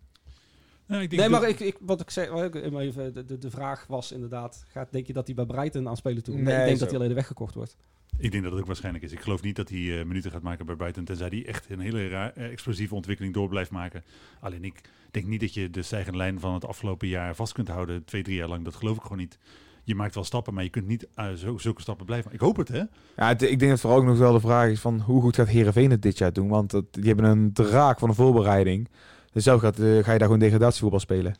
[0.87, 3.14] Nou, ik denk Nee, dat- maar ik, ik, wat ik zei, wat ik even even,
[3.14, 4.64] de, de, de vraag was inderdaad...
[4.68, 6.35] Gaat, denk je dat hij bij Brighton aan spelen toe?
[6.35, 6.83] Nee, Nee, ik denk zo.
[6.85, 7.77] dat hij alleen weggekocht wordt.
[8.19, 9.12] Ik denk dat het ook waarschijnlijk is.
[9.12, 11.81] Ik geloof niet dat hij eh, minuten gaat maken bij Brighton, tenzij hij echt een
[11.81, 14.03] hele raar, eh, explosieve ontwikkeling door blijft maken.
[14.41, 17.69] Alleen ik denk niet dat je de stijgende lijn van het afgelopen jaar vast kunt
[17.69, 18.65] houden, twee, drie jaar lang.
[18.65, 19.39] Dat geloof ik gewoon niet.
[19.85, 22.33] Je maakt wel stappen, maar je kunt niet eh, zo, zulke stappen blijven.
[22.33, 22.79] Ik hoop het, hè?
[23.17, 25.35] Ja, het- ik denk dat vooral ook nog wel de vraag is van hoe goed
[25.35, 26.49] gaat Herenveen het dit jaar doen?
[26.49, 28.89] Want die hebben een draak van een voorbereiding.
[29.33, 31.35] Dus zelf gaat, ga je daar gewoon degradatievoetbal spelen.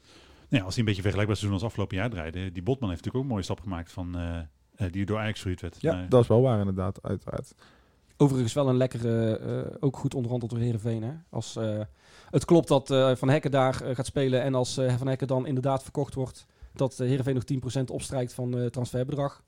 [0.49, 2.53] Nou ja, als hij een beetje vergelijkbaar seizoen als afgelopen jaar draaide.
[2.53, 4.17] Die Botman heeft natuurlijk ook een mooie stap gemaakt van,
[4.91, 5.77] die door Ajax gehuurd werd.
[5.81, 7.55] Ja, dat is wel waar inderdaad, uiteraard.
[8.17, 11.03] Overigens wel een lekkere, eh, ook goed onderhandeld door Heerenveen.
[11.03, 11.13] Hè?
[11.31, 11.81] Als eh,
[12.31, 15.27] het klopt dat eh, Van Hekken daar eh, gaat spelen en als eh, Van Hekken
[15.27, 19.43] dan inderdaad verkocht wordt, dat uh, Heerenveen nog 10% opstrijkt van eh transferbedrag,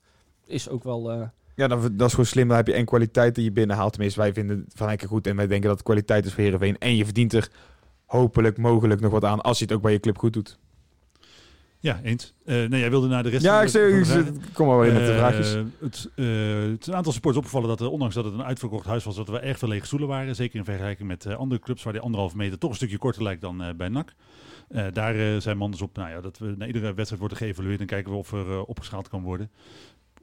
[0.45, 1.11] is ook wel...
[1.11, 2.47] eh, Ja, dat, dat is gewoon slim.
[2.47, 3.91] Dan heb je en kwaliteit die je binnenhaalt.
[3.93, 6.77] Tenminste, wij vinden Van Hekken goed en wij denken dat het kwaliteit is voor Herenveen.
[6.77, 7.49] En je verdient er
[8.05, 10.59] hopelijk, mogelijk nog wat aan als je het ook bij je club goed doet.
[11.79, 12.33] Ja, eens.
[12.45, 14.23] Eh nee, jij wilde naar de rest Ja, ik zeg-
[14.53, 15.51] kom maar weer met de Eh, vraagjes.
[15.79, 16.25] het, eh,
[16.71, 19.15] het is een aantal supporters opgevallen dat, er, ondanks dat het een uitverkocht huis was,
[19.15, 20.35] dat er wel erg veel lege stoelen waren.
[20.35, 23.41] Zeker in vergelijking met andere clubs waar die anderhalf meter toch een stukje korter lijkt
[23.41, 24.13] dan bij NAC.
[24.93, 27.85] Daar zijn man dus op nou ja, dat we na iedere wedstrijd worden geëvalueerd en
[27.85, 29.49] kijken we of er opgeschaald kan worden.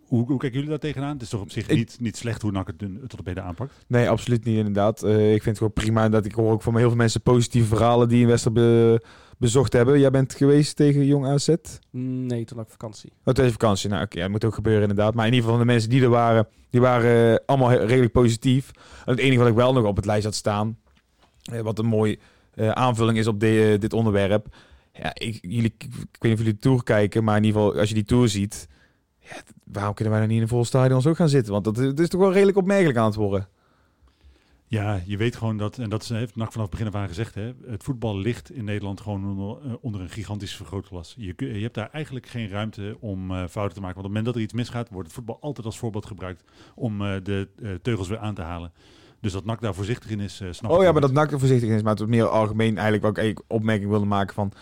[0.04, 1.12] Hoe, hoe kijken jullie daar tegenaan?
[1.12, 2.78] Het is toch op zich niet, niet slecht hoe NAC het,
[3.08, 3.84] tot op heden aanpakt?
[3.86, 5.04] Nee, absoluut niet inderdaad.
[5.04, 5.10] Ik
[5.42, 6.08] vind het gewoon prima.
[6.08, 8.56] Dat ik hoor ook van heel veel mensen positieve verhalen die een wedstrijd
[9.38, 10.00] bezocht hebben.
[10.00, 11.48] Jij bent geweest tegen Jong AZ?
[11.90, 13.10] nee, toen had ik vakantie.
[13.24, 13.90] Oh, tijdens vakantie.
[13.90, 15.14] Nou, oké, dat moet ook gebeuren inderdaad.
[15.14, 18.70] Maar in ieder geval de mensen die er waren, die waren eh, allemaal redelijk positief.
[19.04, 20.78] En het enige wat ik wel nog op het lijst had staan,
[21.52, 22.18] eh, wat een mooie
[22.54, 24.46] eh, aanvulling is op de, dit onderwerp.
[24.92, 27.78] Ja, ik, jullie, ik weet niet of jullie de tour kijken, maar in ieder geval
[27.78, 28.66] als je die tour ziet,
[29.20, 31.52] ja, waarom kunnen wij dan niet in een vol stadion zo gaan zitten?
[31.52, 33.48] Want dat, is- dat is toch wel redelijk opmerkelijk aan het worden.
[34.74, 37.08] Ja, je weet gewoon dat, en dat is- heeft NAC vanaf het begin af aan
[37.08, 41.14] gezegd, hè, het voetbal ligt in Nederland gewoon onder, eh, onder een gigantische vergrootglas.
[41.18, 43.80] Je, je hebt daar eigenlijk geen ruimte om eh, fouten te maken.
[43.80, 46.44] Want op het moment dat er iets misgaat, wordt het voetbal altijd als voorbeeld gebruikt
[46.74, 47.48] om eh, de
[47.82, 48.72] teugels weer aan te halen.
[49.20, 51.68] Dus dat NAC daar voorzichtig in is, snap Oh ja, maar dat NAC er voorzichtig
[51.70, 51.82] is.
[51.82, 54.52] Maar het was meer algemeen eigenlijk wat ik opmerking wilde maken van...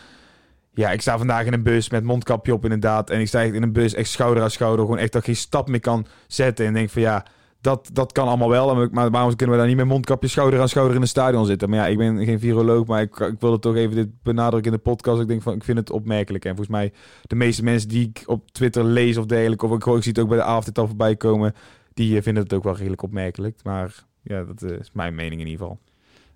[0.74, 3.10] Ja, ik sta vandaag in een bus met mondkapje op inderdaad.
[3.10, 4.84] En ik sta echt in een bus echt schouder aan schouder.
[4.84, 6.66] Gewoon echt dat ik geen stap meer kan zetten.
[6.66, 7.24] En denk van ja,
[7.62, 8.88] dat, dat kan allemaal wel.
[8.90, 11.70] Maar- waarom kunnen we dan niet met mondkapje schouder aan schouder in een stadion zitten?
[11.70, 14.76] Maar ja, ik ben geen viroloog, maar ik, ik wilde toch even dit benadrukken in
[14.76, 15.20] de podcast.
[15.20, 16.44] Ik denk van, ik vind het opmerkelijk.
[16.44, 16.92] En volgens mij
[17.22, 19.66] de meeste mensen die ik op Twitter lees of dergelijke...
[19.66, 21.54] of ik, gewoon- zie het ook bij de avond voorbij komen...
[21.94, 23.58] die eh, vinden het ook wel redelijk opmerkelijk.
[23.62, 25.78] Maar ja, dat eh, is mijn mening in ieder geval.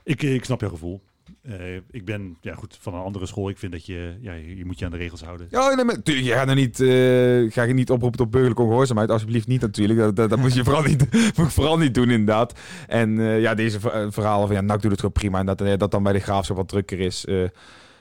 [0.03, 1.01] Ik, ik snap jouw gevoel.
[1.47, 3.49] Eh, ik ben ja, goed, van een andere school.
[3.49, 5.47] Ik vind dat je, ja, je, moet je aan de regels houden.
[5.51, 8.63] Ja, nee, maar tuurlijk, je gaat er niet, eh, ga je niet oproepen tot burgerlijke
[8.63, 9.11] ongehoorzaamheid.
[9.11, 9.99] Alsjeblieft niet natuurlijk.
[9.99, 12.61] Dat, dat, dat moet je vooral niet, moet je vooral niet doen inderdaad.
[12.87, 15.39] En eh, ja, deze ver- verhalen van ja, NAC doet het gewoon prima.
[15.39, 17.25] En dat, dat dan bij de graafschap wat drukker is.
[17.25, 17.49] eh,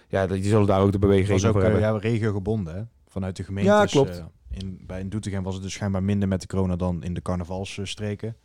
[0.07, 1.79] ja, dat, die zullen daar ook de beweging eh, hebben.
[1.79, 2.81] ja, regio gebonden, hè?
[3.07, 3.69] Vanuit de gemeente.
[3.71, 4.23] Ja, klopt.
[4.51, 7.21] in, bij in Doetinchem was het dus schijnbaar minder met de corona dan in de
[7.21, 8.35] carnavalsstreken.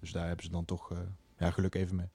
[0.00, 0.98] Dus daar hebben ze dan toch eh,
[1.38, 2.06] ja, geluk even mee.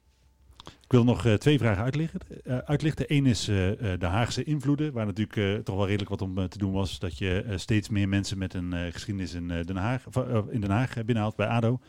[0.85, 2.19] Ik wil nog eh, twee vragen uitlichten.
[2.43, 3.05] eh, uitlichten.
[3.07, 3.55] Eén is eh,
[3.99, 6.99] de Haagse invloeden, waar natuurlijk toch wel redelijk wat om te doen was.
[6.99, 10.03] Dat je steeds meer mensen met een geschiedenis in, Den Haag,
[10.49, 11.79] in Den Haag binnenhaalt bij ADO.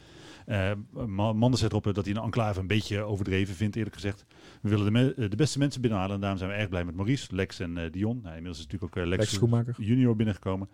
[1.34, 4.24] Manders zet erop dat hij een enclave een beetje overdreven vindt, eerlijk gezegd.
[4.60, 6.94] We willen de, me- de beste mensen binnenhalen en daarom zijn we erg blij met
[6.94, 8.16] Maurice, Lex en Dion.
[8.16, 9.38] Nou, inmiddels is natuurlijk ook eh, Lex, Lex
[9.78, 10.68] junior binnengekomen.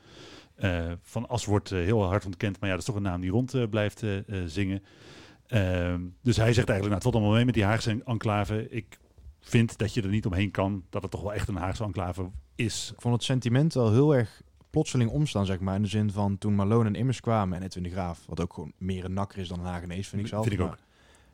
[1.03, 3.71] Van As wordt heel hard ontkend, maar ja, dat is toch een naam die rond
[3.71, 4.05] blijft
[4.47, 4.83] zingen.
[5.53, 8.69] Ehm, dus hij zegt eigenlijk, nou, het valt allemaal mee met die Haagse enclave.
[8.71, 8.99] Ik
[9.41, 12.31] vind dat je er niet omheen kan dat het toch wel echt een Haagse enclave
[12.55, 12.91] is.
[12.95, 15.75] Ik vond het sentiment wel heel erg plotseling omstaan, zeg maar.
[15.75, 18.25] In de zin van toen Malone en Immers kwamen en Edwin de Graaf.
[18.27, 20.47] Wat ook gewoon meer een nakker is dan een Hagenees, vind ik zelf.
[20.47, 20.79] Vind ik ook.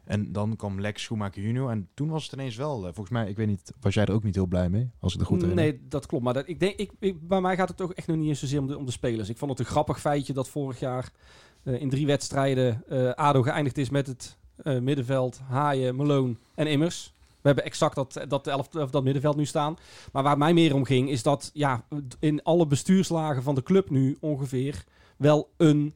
[0.05, 1.71] En dan kwam Lex Schoenmaker junior.
[1.71, 4.13] En toen was het ineens wel, eh, volgens mij, ik weet niet, was jij er
[4.13, 4.91] ook niet heel blij mee?
[5.01, 5.65] Als ik het goed herinner.
[5.65, 6.25] Nee, dat klopt.
[6.25, 8.41] Maar dat, ik denk, ik, ik, bij mij gaat het toch echt nog niet eens
[8.41, 9.29] zozeer om de, om de spelers.
[9.29, 11.11] Ik vond het een grappig feitje dat vorig jaar
[11.75, 17.13] in drie wedstrijden eh, ADO geëindigd is met het eh, middenveld Haaien, Malone en Immers.
[17.27, 19.77] We hebben exact dat, dat, elf, dat middenveld nu staan.
[20.13, 21.85] Maar waar mij meer om ging, is dat ja,
[22.19, 24.85] in alle bestuurslagen van de club nu ongeveer
[25.17, 25.95] wel een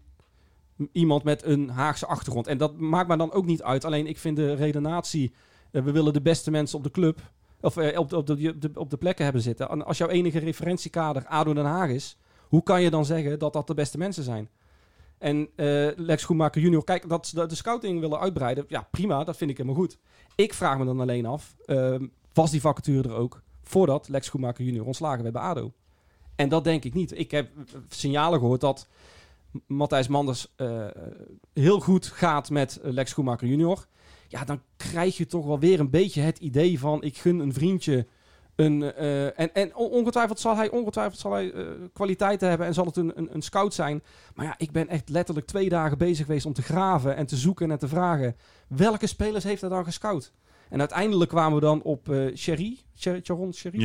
[0.92, 2.46] iemand met een Haagse achtergrond.
[2.46, 3.84] En dat maakt mij dan ook niet uit.
[3.84, 5.32] Alleen ik vind de redenatie,
[5.70, 7.20] eh, we willen de beste mensen op de club,
[7.60, 9.68] of eh, op, de, op, de, op, de, op de plekken hebben zitten.
[9.68, 12.16] En als jouw enige referentiekader ADO Den Haag is,
[12.48, 14.48] hoe kan je dan zeggen dat dat de beste mensen zijn?
[15.22, 19.36] En eh, Lex Schoenmaker junior, kijk, dat ze de, scouting willen uitbreiden, ja prima, dat
[19.36, 19.98] vind ik helemaal goed.
[20.34, 24.64] Ik vraag me dan alleen af, ehm, was die vacature er ook voordat Lex Schoenmaker
[24.64, 25.72] junior ontslagen werd bij ADO?
[26.36, 27.18] En dat denk ik niet.
[27.18, 28.88] Ik heb eh, signalen gehoord dat
[29.66, 30.86] Matthijs Manders eh,
[31.52, 33.86] heel goed gaat met Lex Schoenmaker junior.
[34.28, 37.52] Ja, dan krijg je toch wel weer een beetje het idee van ik gun een
[37.52, 38.06] vriendje
[38.64, 38.82] een...
[38.94, 42.84] eh, en, en on- ongetwijfeld zal hij, ongetwijfeld zal hij eh, kwaliteiten hebben en zal
[42.86, 44.02] het een, een, een scout zijn.
[44.34, 47.36] Maar ja, ik ben echt letterlijk twee dagen bezig geweest om te graven en te
[47.36, 48.36] zoeken en te vragen.
[48.68, 50.32] Welke spelers heeft hij dan gescout?
[50.68, 52.78] En uiteindelijk kwamen we dan op eh Sherry.
[52.98, 53.78] Sher- Charon Sherry.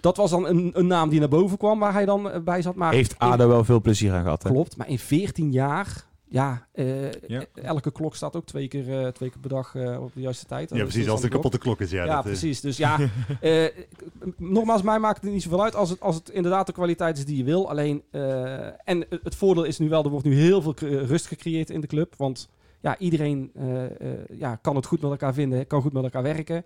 [0.00, 2.74] Dat was dan een, een naam die naar boven kwam waar hij dan bij zat.
[2.74, 4.42] Maar Heeft ADO wel veel plezier aan gehad.
[4.42, 4.50] Hè?
[4.50, 7.44] Klopt, maar in 14 jaar, ja, eh, Ja.
[7.54, 10.46] elke klok staat ook twee keer, eh, twee keer per dag eh, op de juiste
[10.46, 10.70] tijd.
[10.70, 11.90] Ja, precies, als een kapotte klok is.
[11.90, 12.60] Ja, Ja, dat, precies.
[12.60, 12.98] Dus ja,
[14.36, 17.24] nogmaals, mij maakt het niet zoveel uit als het, als het inderdaad de kwaliteit is
[17.24, 17.68] die je wil.
[17.68, 18.02] Alleen,
[18.84, 20.74] en het voordeel is nu wel, er wordt nu heel veel
[21.04, 22.14] rust gecreëerd in de club.
[22.16, 22.48] Want
[22.80, 23.52] ja, iedereen
[24.32, 26.64] ja, kan het goed met elkaar vinden, kan goed met elkaar werken.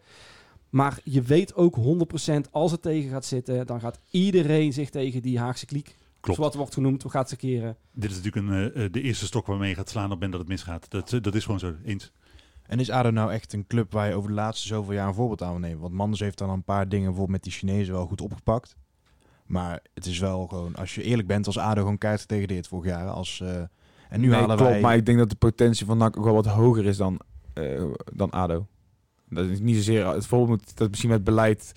[0.70, 5.22] Maar je weet ook 100% als het tegen gaat zitten, dan gaat iedereen zich tegen
[5.22, 5.96] die Haagse kliek.
[6.20, 6.38] Klopt.
[6.38, 7.76] Zoals wordt genoemd, we gaat ze keren.
[7.92, 10.20] Dit is natuurlijk een, eh, eh, de eerste stok waarmee je gaat slaan op het
[10.20, 10.90] moment dat het misgaat.
[10.90, 12.12] Dat, eh, dat is gewoon zo, eens.
[12.62, 15.14] En is ADO nou echt een club waar je over de laatste zoveel jaar een
[15.14, 15.80] voorbeeld aan wil nemen?
[15.80, 18.76] Want Manders heeft dan een paar dingen bijvoorbeeld met die Chinezen wel goed opgepakt.
[19.48, 22.90] Maar het is wel gewoon, als je eerlijk bent, als ADO gewoon keihard gedegradeerd vorig
[22.90, 23.08] jaar.
[23.08, 23.60] Als, eh,
[24.08, 24.80] en nu Nee, halen klopt, wij...
[24.80, 27.20] maar ik denk dat de potentie van NAC ook wel wat hoger is dan,
[27.52, 28.66] eh, dan ADO.
[29.28, 31.72] Dat is niet zozeer het voorbeeld moet dat misschien met beleid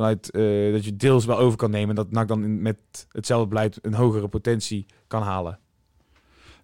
[0.00, 3.78] vanuit eh, dat je deels wel over kan nemen dat NAC dan met hetzelfde beleid
[3.82, 5.58] een hogere potentie kan halen.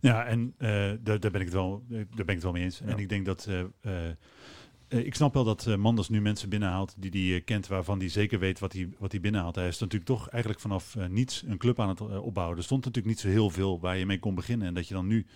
[0.01, 0.69] Ja, en eh,
[1.01, 2.79] daar, daar, ben ik het wel, eh, daar ben ik het wel mee eens.
[2.79, 2.87] Ja.
[2.87, 3.49] En ik denk dat...
[4.89, 8.09] ik snap wel dat eh, Manders nu mensen binnenhaalt die hij eh, kent, waarvan hij
[8.09, 9.55] zeker weet wat hij, wat hij binnenhaalt.
[9.55, 12.57] Hij is natuurlijk toch eigenlijk vanaf eh, niets een club aan het eh, opbouwen.
[12.57, 14.67] Er stond natuurlijk niet zo heel veel waar je mee kon beginnen.
[14.67, 15.27] En dat je dan nu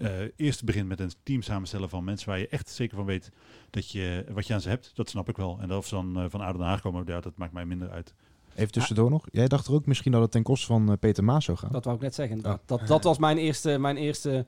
[0.00, 3.30] eh, eerst begint met een team samenstellen van mensen waar je echt zeker van weet
[3.70, 4.90] dat je, wat je aan ze hebt.
[4.94, 5.58] Dat snap ik wel.
[5.60, 7.90] En of ze dan eh, van Aden Den Haag komen, ja, dat maakt mij minder
[7.90, 8.14] uit.
[8.54, 9.26] Even tussendoor nog.
[9.30, 11.72] Jij dacht er ook misschien dat het ten koste van eh, Peter Maas zou gaan.
[11.72, 12.40] Dat wou ik net zeggen.
[12.40, 14.46] Dat, dat, dat was mijn eerste, mijn eerste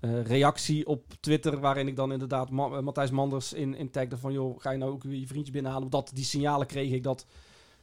[0.00, 4.32] eh, reactie op Twitter, waarin ik dan inderdaad eh, Matthijs Manders in, in tagde van,
[4.32, 5.90] joh, ga je nou ook weer je vriendje binnenhalen?
[5.90, 7.26] Want dat, die signalen kreeg ik dat,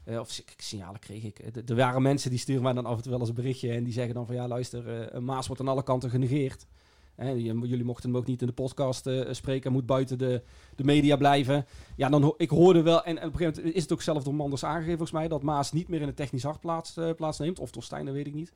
[0.03, 1.39] eh, of si- signalen kreeg ik.
[1.69, 3.83] Er waren mensen die sturen mij dan af en toe wel eens een berichtje en
[3.83, 6.65] die zeggen dan van, ja luister, Maas wordt aan alle kanten genegeerd.
[7.17, 10.41] Jullie mochten hem ook niet in de podcast eh, spreken, moet buiten de,
[10.75, 11.65] de media blijven.
[11.95, 14.23] Ja, dan ik hoorde wel, en, en op een gegeven moment is het ook zelf
[14.23, 17.09] door Manders aangegeven volgens mij, dat Maas niet meer in het technisch hart plaats, eh,
[17.15, 17.59] plaatsneemt.
[17.59, 18.53] Of door dat weet ik niet.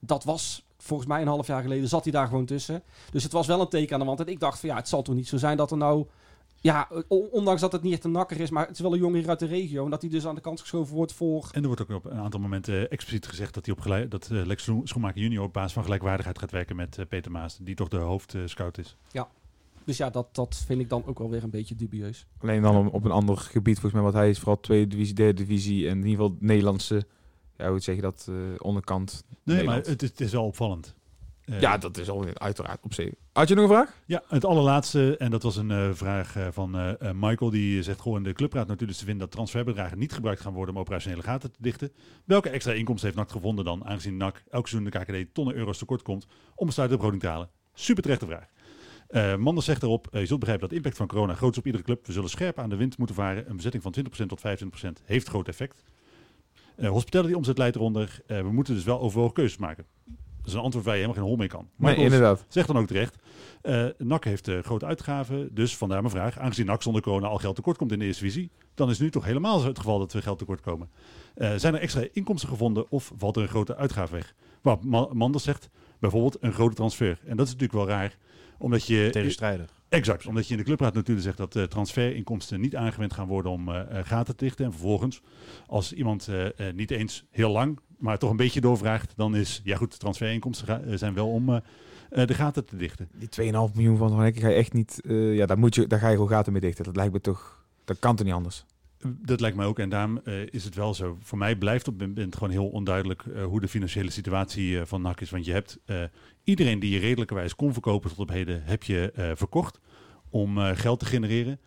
[0.00, 2.82] Dat was volgens mij een half jaar geleden, zat hij daar gewoon tussen.
[3.10, 4.20] Dus het was wel een teken aan de wand.
[4.20, 6.06] En ik dacht van ja, het zal toch niet zo zijn dat er nou...
[6.60, 9.18] Ja, ondanks dat het niet echt een nakker is, maar het is wel een jongen
[9.18, 9.84] hier uit de regio.
[9.84, 11.48] En dat hij dus aan de kant geschoven wordt voor...
[11.52, 14.10] En er wordt ook op een aantal momenten eh, expliciet gezegd dat, hij op gelijk,
[14.10, 17.30] dat eh, Lex Schoen- Schoenmaker junior op basis van gelijkwaardigheid gaat werken met eh, Peter
[17.30, 18.96] Maas, die toch de hoofdscout is.
[19.84, 22.26] Dus ja, dat, dat vind ik dan ook wel weer een beetje dubieus.
[22.38, 25.14] Alleen dan op- op een ander gebied, volgens mij, wat hij is vooral tweede divisie,
[25.14, 27.06] derde divisie en in ieder geval Nederlandse,
[27.56, 29.24] ja, hoe zeg je dat, eh, onderkant.
[29.42, 30.94] Nee, maar het, is- het is wel opvallend.
[31.48, 33.12] Eh, Ja, dat is al uiteraard op zich.
[33.32, 33.94] Had je nog een vraag?
[34.06, 38.16] Ja, het allerlaatste, en dat was een eh, vraag eh, van Michael, die zegt gewoon
[38.16, 41.52] in de clubraad natuurlijk te vinden dat transferbedragen niet gebruikt gaan worden om operationele gaten
[41.52, 41.92] te dichten.
[42.24, 45.78] Welke extra inkomsten heeft NAC gevonden dan, aangezien NAC elk seizoen de KKD tonnen euro's
[45.78, 47.48] tekort komt om besluitbegroting te halen?
[47.74, 48.46] Super terechte vraag.
[49.08, 51.84] Eh Manders zegt erop, je zult begrijpen dat impact van corona groot is op iedere
[51.84, 52.06] club.
[52.06, 53.48] We zullen scherp aan de wind moeten varen.
[53.50, 55.84] Een bezetting van 20% tot 25% heeft groot effect.
[56.76, 58.20] Eh hospitality omzet leidt eronder.
[58.26, 59.86] We moeten dus wel overwogen keuzes maken.
[60.48, 61.68] Dat is een antwoord waar je helemaal geen hol mee kan.
[61.76, 62.44] Nee, Michael inderdaad.
[62.48, 63.16] Zegt dan ook terecht.
[63.62, 66.38] eh NAC heeft eh, grote uitgaven, dus vandaar mijn vraag.
[66.38, 69.02] Aangezien NAC zonder corona al geld tekort komt in de eerste divisie, dan is het
[69.02, 70.90] nu toch helemaal het geval dat we geld tekort komen.
[71.34, 74.34] Eh, zijn er extra inkomsten gevonden of valt er een grote uitgave weg?
[74.62, 75.68] Wat Ma- Manders zegt,
[75.98, 77.18] bijvoorbeeld een grote transfer.
[77.24, 78.16] En dat is natuurlijk wel raar,
[78.58, 79.08] omdat je...
[79.12, 79.77] Tegenstrijdig.
[79.88, 83.52] Exact, omdat je in de clubraad natuurlijk zegt dat eh, transferinkomsten niet aangewend gaan worden
[83.52, 84.64] om eh, eh, gaten te dichten.
[84.64, 85.22] En vervolgens,
[85.66, 86.28] als iemand
[86.74, 91.14] niet eens heel lang, maar toch een beetje doorvraagt, dan is, ja goed, transferinkomsten zijn
[91.14, 91.46] wel om
[92.10, 93.08] de gaten te dichten.
[93.14, 96.08] Die 2,5 miljoen van Van ga je echt niet, ja, daar, moet je, daar ga
[96.08, 96.84] je gewoon gaten mee dichten.
[96.84, 98.64] Dat lijkt me toch, dat kan toch niet anders?
[99.06, 99.78] Dat lijkt mij ook.
[99.78, 101.18] En daarom eh, is het wel zo.
[101.20, 104.86] Voor mij blijft op dit moment gewoon heel onduidelijk eh, hoe de financiële situatie eh,
[104.86, 105.30] van NAC is.
[105.30, 105.78] Want je hebt
[106.44, 109.80] iedereen die je redelijkerwijs kon verkopen tot op heden, heb je verkocht
[110.30, 111.60] om geld te genereren.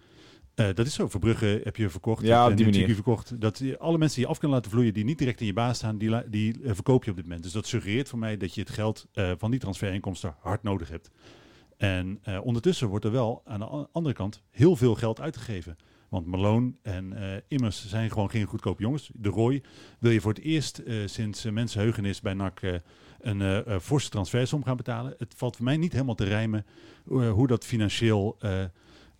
[0.55, 1.07] Dat is zo.
[1.07, 2.25] Verbrugge heb je verkocht.
[2.25, 2.93] Ja, op die manier.
[2.93, 3.41] Verkocht.
[3.41, 5.77] Dat, alle mensen die je af kunnen laten vloeien, die niet direct in je baas
[5.77, 7.43] staan, die, die verkoop je op dit moment.
[7.43, 9.07] Dus dat suggereert voor mij dat je het geld
[9.37, 11.11] van die transferinkomsten hard nodig hebt.
[11.77, 15.77] En ondertussen wordt er wel aan de andere kant heel veel geld uitgegeven.
[16.11, 19.11] Want Malone en eh, Immers zijn gewoon geen goedkope jongens.
[19.13, 19.61] De Roy
[19.99, 22.73] wil je voor het eerst eh, sinds uh, mensenheugenis bij NAC eh,
[23.19, 25.15] een eh, eh, forse transfersom gaan betalen.
[25.17, 26.65] Het valt voor mij niet helemaal te rijmen
[27.11, 28.63] eh, hoe dat financieel eh,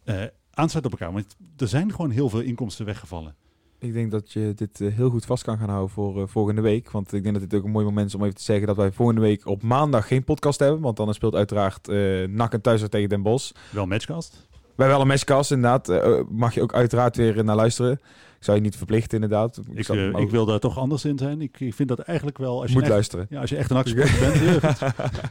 [0.03, 0.23] eh,
[0.53, 1.13] aansluit op elkaar.
[1.13, 3.35] Want er zijn gewoon heel veel inkomsten weggevallen.
[3.79, 6.61] Ik denk dat je dit eh, heel goed vast kan gaan houden voor eh, volgende
[6.61, 6.91] week.
[6.91, 8.75] Want ik denk dat dit ook een mooi moment is om even te zeggen dat
[8.75, 10.81] wij volgende week op maandag geen podcast hebben.
[10.81, 13.51] Want dan speelt uiteraard eh NAC en thuis tegen Den Bosch.
[13.71, 14.49] Wel matchcast.
[14.81, 15.89] Wij wel een matchcast inderdaad.
[15.89, 17.91] Eh, mag je ook uiteraard weer naar luisteren.
[18.37, 19.59] Ik zou je niet verplichten inderdaad.
[19.73, 21.41] Ik, zou- eh, ik wil daar toch anders in zijn.
[21.41, 22.61] Ik, ik vind dat eigenlijk wel...
[22.61, 23.25] Als je moet echt, luisteren.
[23.29, 24.19] Ja, als je echt een actiesporter
[24.59, 24.79] bent.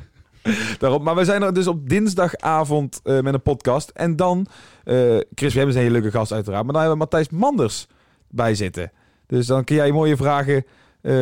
[0.80, 3.90] Daarom, maar we zijn er dus op dinsdagavond eh, met een podcast.
[3.94, 4.46] En dan,
[4.84, 4.94] eh,
[5.34, 6.64] Chris, we hebben een hele leuke gast uiteraard.
[6.64, 7.86] Maar dan hebben we Matthijs Manders
[8.28, 8.92] bij zitten.
[9.26, 10.64] Dus dan kun jij mooie vragen
[11.00, 11.12] eh,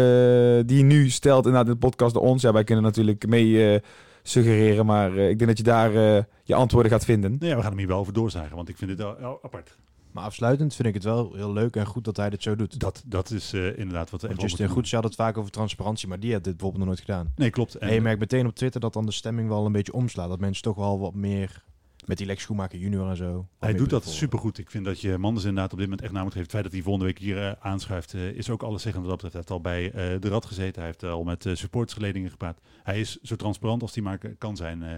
[0.67, 2.43] die je nu stelt inderdaad in de podcast door ons.
[2.43, 3.81] Ja, wij kunnen natuurlijk mee eh,
[4.29, 4.87] suggereren.
[4.87, 7.37] Maar eh, ik denk dat je daar eh, je antwoorden gaat vinden.
[7.39, 8.57] Nee, we gaan hem hier wel over doorzagen.
[8.57, 9.77] Want ik vind dit wel, apart.
[10.13, 12.81] Maar afsluitend vind ik het wel heel leuk en goed dat hij dit zo doet.
[12.81, 16.21] Dat, dat is eh, inderdaad wat Want Justin Goeds had het vaak over transparantie, maar
[16.21, 17.33] die heeft dit bijvoorbeeld nog nooit gedaan.
[17.37, 17.75] Nee, klopt.
[17.75, 20.29] En je merkt meteen op Twitter dat dan de stemming wel een beetje omslaat.
[20.29, 21.65] Dat mensen toch wel wat meer
[22.09, 23.47] met die Lex Schoenmaker junior en zo.
[23.59, 24.59] Hij doet dat supergoed.
[24.59, 26.47] Ik vind dat je Manders inderdaad op dit moment echt naam moet geven.
[26.47, 29.11] Het feit dat hij volgende week hier eh, aanschuift eh, is ook alles zeggen wat
[29.11, 29.49] dat betreft.
[29.49, 30.75] Hij heeft al bij eh, de Rad gezeten.
[30.83, 32.61] Hij heeft al met uh, supportersgeledingen gepraat.
[32.83, 34.83] Hij is zo transparant als hij maar kan zijn.
[34.83, 34.91] eh.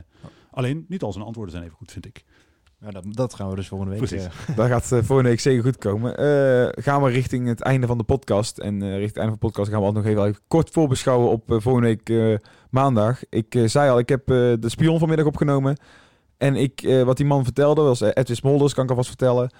[0.50, 2.24] Alleen, niet al zijn antwoorden zijn even goed, vind ik.
[2.80, 4.02] Ja, dat, dat gaan we dus volgende week.
[4.08, 4.26] Precies.
[4.26, 6.16] eh, Dat gaat eh, volgende week zeker goed komen.
[6.16, 8.58] Eh, gaan we richting het einde van de podcast.
[8.58, 11.30] En richting het einde van de podcast gaan we altijd nog even, even kort voorbeschouwen
[11.30, 12.34] op volgende week eh,
[12.70, 13.20] maandag.
[13.28, 15.76] Ik zei al, ik heb eh, de spion vanmiddag opgenomen.
[16.40, 19.50] En ik, eh, wat die man vertelde, was eh, Edwin Smolders, kan ik alvast vertellen.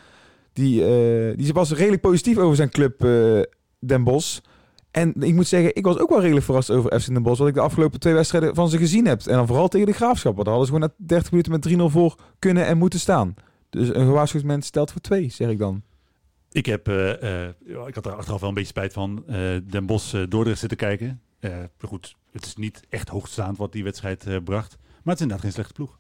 [0.52, 2.98] Die, eh, die was redelijk positief over zijn club
[3.78, 4.38] Den Bosch.
[4.90, 7.38] En ik moet zeggen, ik was ook wel redelijk verrast over FC Den Bosch.
[7.38, 9.20] Wat ik de afgelopen twee wedstrijden van ze gezien heb.
[9.20, 10.34] En dan vooral tegen de Graafschap.
[10.34, 13.34] Want daar hadden ze gewoon na 30 minuten met 3-0 voor kunnen en moeten staan.
[13.70, 15.82] Dus een gewaarschuwd mens stelt voor twee, zeg ik dan.
[16.52, 16.88] Ik, heb,
[17.86, 19.24] ik had er achteraf wel een beetje spijt van.
[19.64, 21.20] Den Bos uh, Dordrecht zitten kijken.
[21.80, 24.76] Goed, het is niet echt hoogstaand wat die wedstrijd bracht.
[24.78, 25.98] Maar het is inderdaad geen slechte ploeg.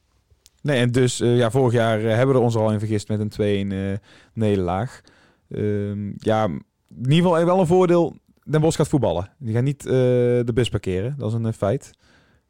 [0.60, 3.08] Nee, en dus uh, ja, vorig jaar uh, hebben we er ons al in vergist
[3.08, 3.92] met een 2-1 uh,
[4.32, 5.00] nederlaag.
[5.48, 6.62] Uh, ja, in
[6.98, 8.16] ieder geval wel een voordeel.
[8.44, 9.30] Den Bos gaat voetballen.
[9.38, 11.14] Die gaat niet de bus parkeren.
[11.18, 11.92] Dat is een feit.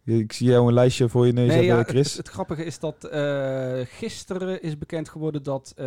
[0.04, 2.06] Ik zie jou een lijstje voor je neus nee, hebben, ja, Chris.
[2.06, 5.86] Het, het, grappige is dat uh, gisteren is bekend geworden dat uh,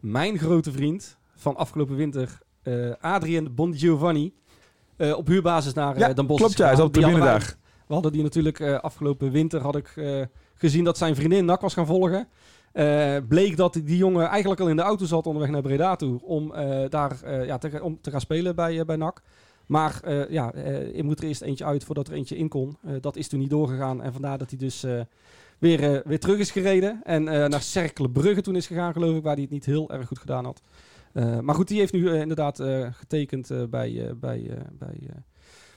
[0.00, 4.34] mijn grote vriend van afgelopen winter, uh, Adrien Bongiovanni,
[4.96, 7.56] uh, op huurbasis naar ja, Den Bosch klopt, ja, hij is op de daar.
[7.86, 9.92] We hadden die natuurlijk afgelopen winter had ik
[10.64, 12.28] gezien dat zijn vriendin NAC was gaan volgen.
[12.72, 16.20] Uh, bleek dat die jongen eigenlijk al in de auto zat onderweg naar Breda toe
[16.22, 19.22] om uh, daar ja, te, om te gaan spelen bij, bij NAC.
[19.66, 20.00] Maar
[20.30, 22.76] ja, er moet er eerst eentje uit voordat er eentje in kon.
[23.00, 24.02] Dat is toen niet doorgegaan.
[24.02, 24.84] En vandaar dat hij dus
[25.58, 27.00] weer, weer terug is gereden.
[27.04, 29.22] En naar Cerkelenbrugge toen is gegaan, geloof ik.
[29.22, 30.62] Waar hij het niet heel erg goed gedaan had.
[31.42, 34.98] maar goed, die heeft nu inderdaad getekend bij, bij, bij,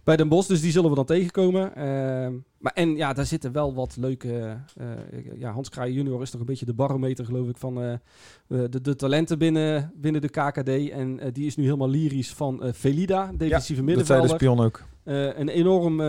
[0.08, 0.48] bij Den Bosch.
[0.48, 1.76] Dus die zullen we dan tegenkomen.
[1.76, 4.58] Ehm, maar en ja, daar zitten wel wat leuke...
[4.78, 7.94] eh, ja, Hans Kraaij junior is toch een beetje de barometer, geloof ik, van eh,
[7.94, 8.00] eh,
[8.48, 10.90] de, de talenten binnen, binnen de KKD.
[10.90, 14.30] En die is nu helemaal lyrisch van Velida, defensieve Dat zei de middenvelder.
[14.30, 14.84] spion ook.
[15.04, 16.02] Een enorm,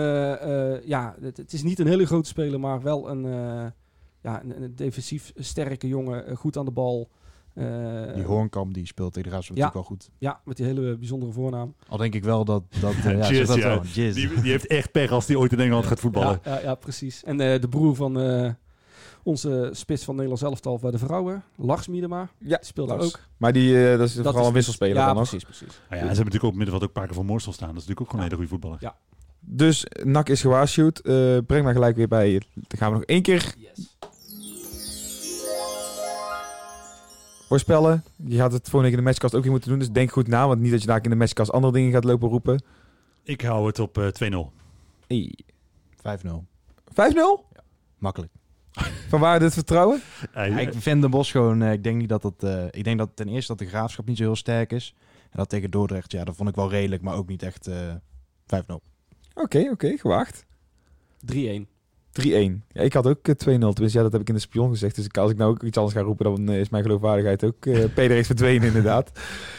[0.85, 3.23] ja, het, het is niet een hele grote speler, maar wel een,
[4.23, 7.09] ja, een, een defensief sterke jongen, goed aan de bal.
[7.55, 9.65] Eh, Die Hoornkamp die speelt tegen de Graafschap Ja.
[9.65, 10.11] natuurlijk wel goed.
[10.19, 11.75] Ja, met die hele bijzondere voornaam.
[11.89, 12.63] Al denk ik wel dat...
[12.81, 13.45] dat eh, ja,
[13.77, 13.85] dat.
[13.95, 16.41] Die, die heeft echt pech als die ooit in Engeland gaat voetballen.
[16.45, 17.25] Ja, ja, ja, precies.
[17.25, 18.51] En eh, de broer van eh,
[19.23, 23.05] onze spits van Nederlands elftal bij de vrouwen, Lars Miedema, Ja, die speelt Lars.
[23.05, 23.21] ook.
[23.37, 25.29] Maar die, eh, dat is Dat vooral is- een wisselspeler ja, dan nog.
[25.29, 25.67] precies, precies.
[25.67, 27.53] Nou ja, en ze hebben natuurlijk ook op middenveld ook een paar keer van Moorsel
[27.53, 27.69] staan.
[27.75, 28.91] Dat is natuurlijk ook gewoon een hele goede voetballer.
[28.91, 28.97] Ja.
[29.41, 30.99] Dus NAC is gewaarschuwd.
[30.99, 32.43] Eh breng maar gelijk weer bij.
[32.55, 33.97] Dan gaan we nog één keer Yes.
[37.49, 38.05] Voorspellen.
[38.17, 39.79] Je gaat het volgende week in de matchcast ook weer moeten doen.
[39.79, 40.47] Dus denk goed na.
[40.47, 42.63] Want niet dat je daar in de matchcast andere dingen gaat lopen roepen.
[43.23, 44.37] Ik hou het op eh, 2-0.
[45.07, 45.35] Hey.
[45.97, 46.29] 5-0.
[46.91, 46.95] 5-0?
[47.99, 48.33] Makkelijk.
[49.09, 50.01] Van waar dit vertrouwen?
[50.31, 51.63] Hij- Ja, ik vind de Bos gewoon...
[51.63, 52.43] eh, ik denk niet dat het...
[52.43, 54.95] eh, ik denk dat ten eerste dat de Graafschap niet zo heel sterk is.
[55.23, 57.03] En dat tegen Dordrecht, ja, dat vond ik wel redelijk.
[57.03, 57.95] Maar ook niet echt eh
[58.57, 58.75] 5-0.
[59.35, 59.97] Oké, oké.
[59.97, 60.47] gewaagd.
[61.35, 61.37] 3-1.
[62.27, 62.62] 3-1.
[62.73, 63.35] Ja, ik had ook eh, 2-0.
[63.37, 64.95] Tenminste, ja, dat heb ik in de spion gezegd.
[64.97, 67.45] Dus ik- als ik nou ook iets anders ga roepen, dan eh, is mijn geloofwaardigheid
[67.45, 69.11] ook uh, Pederix verdwenen inderdaad.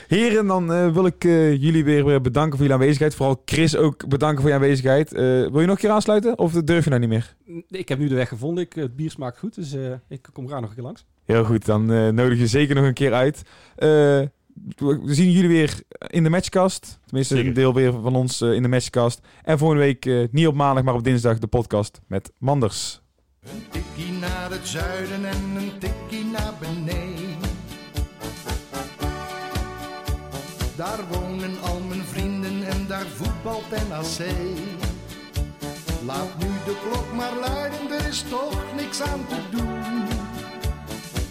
[0.07, 3.15] Heren, dan eh, wil ik eh, jullie weer, weer bedanken voor jullie aanwezigheid.
[3.15, 5.13] Vooral Chris ook bedanken voor je aanwezigheid.
[5.13, 6.37] Eh, wil je nog een keer aansluiten?
[6.37, 7.35] Of durf je nou niet meer?
[7.69, 8.63] Ik heb nu de weg gevonden.
[8.63, 11.05] Ik, het bier smaakt goed, dus eh, ik kom graag nog een keer langs.
[11.25, 13.41] Heel goed, dan eh, nodig je zeker nog een keer uit.
[14.75, 16.99] We we zien jullie weer in de matchcast.
[17.05, 17.49] Tenminste, Zeker.
[17.49, 19.21] een deel weer van ons eh, in de matchcast.
[19.43, 23.01] En volgende week eh, niet op maandag, maar op dinsdag de podcast met Manders.
[23.41, 27.37] Een tikkie naar het zuiden en een tikkie naar beneden.
[30.75, 34.27] Daar wonen al mijn vrienden en daar voetbalt NAC.
[36.05, 40.28] Laat nu de klok maar luiden, er is toch niks aan te doen.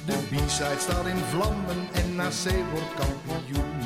[0.08, 3.77] De B-side staat in vlammen en NAC wordt kampioen.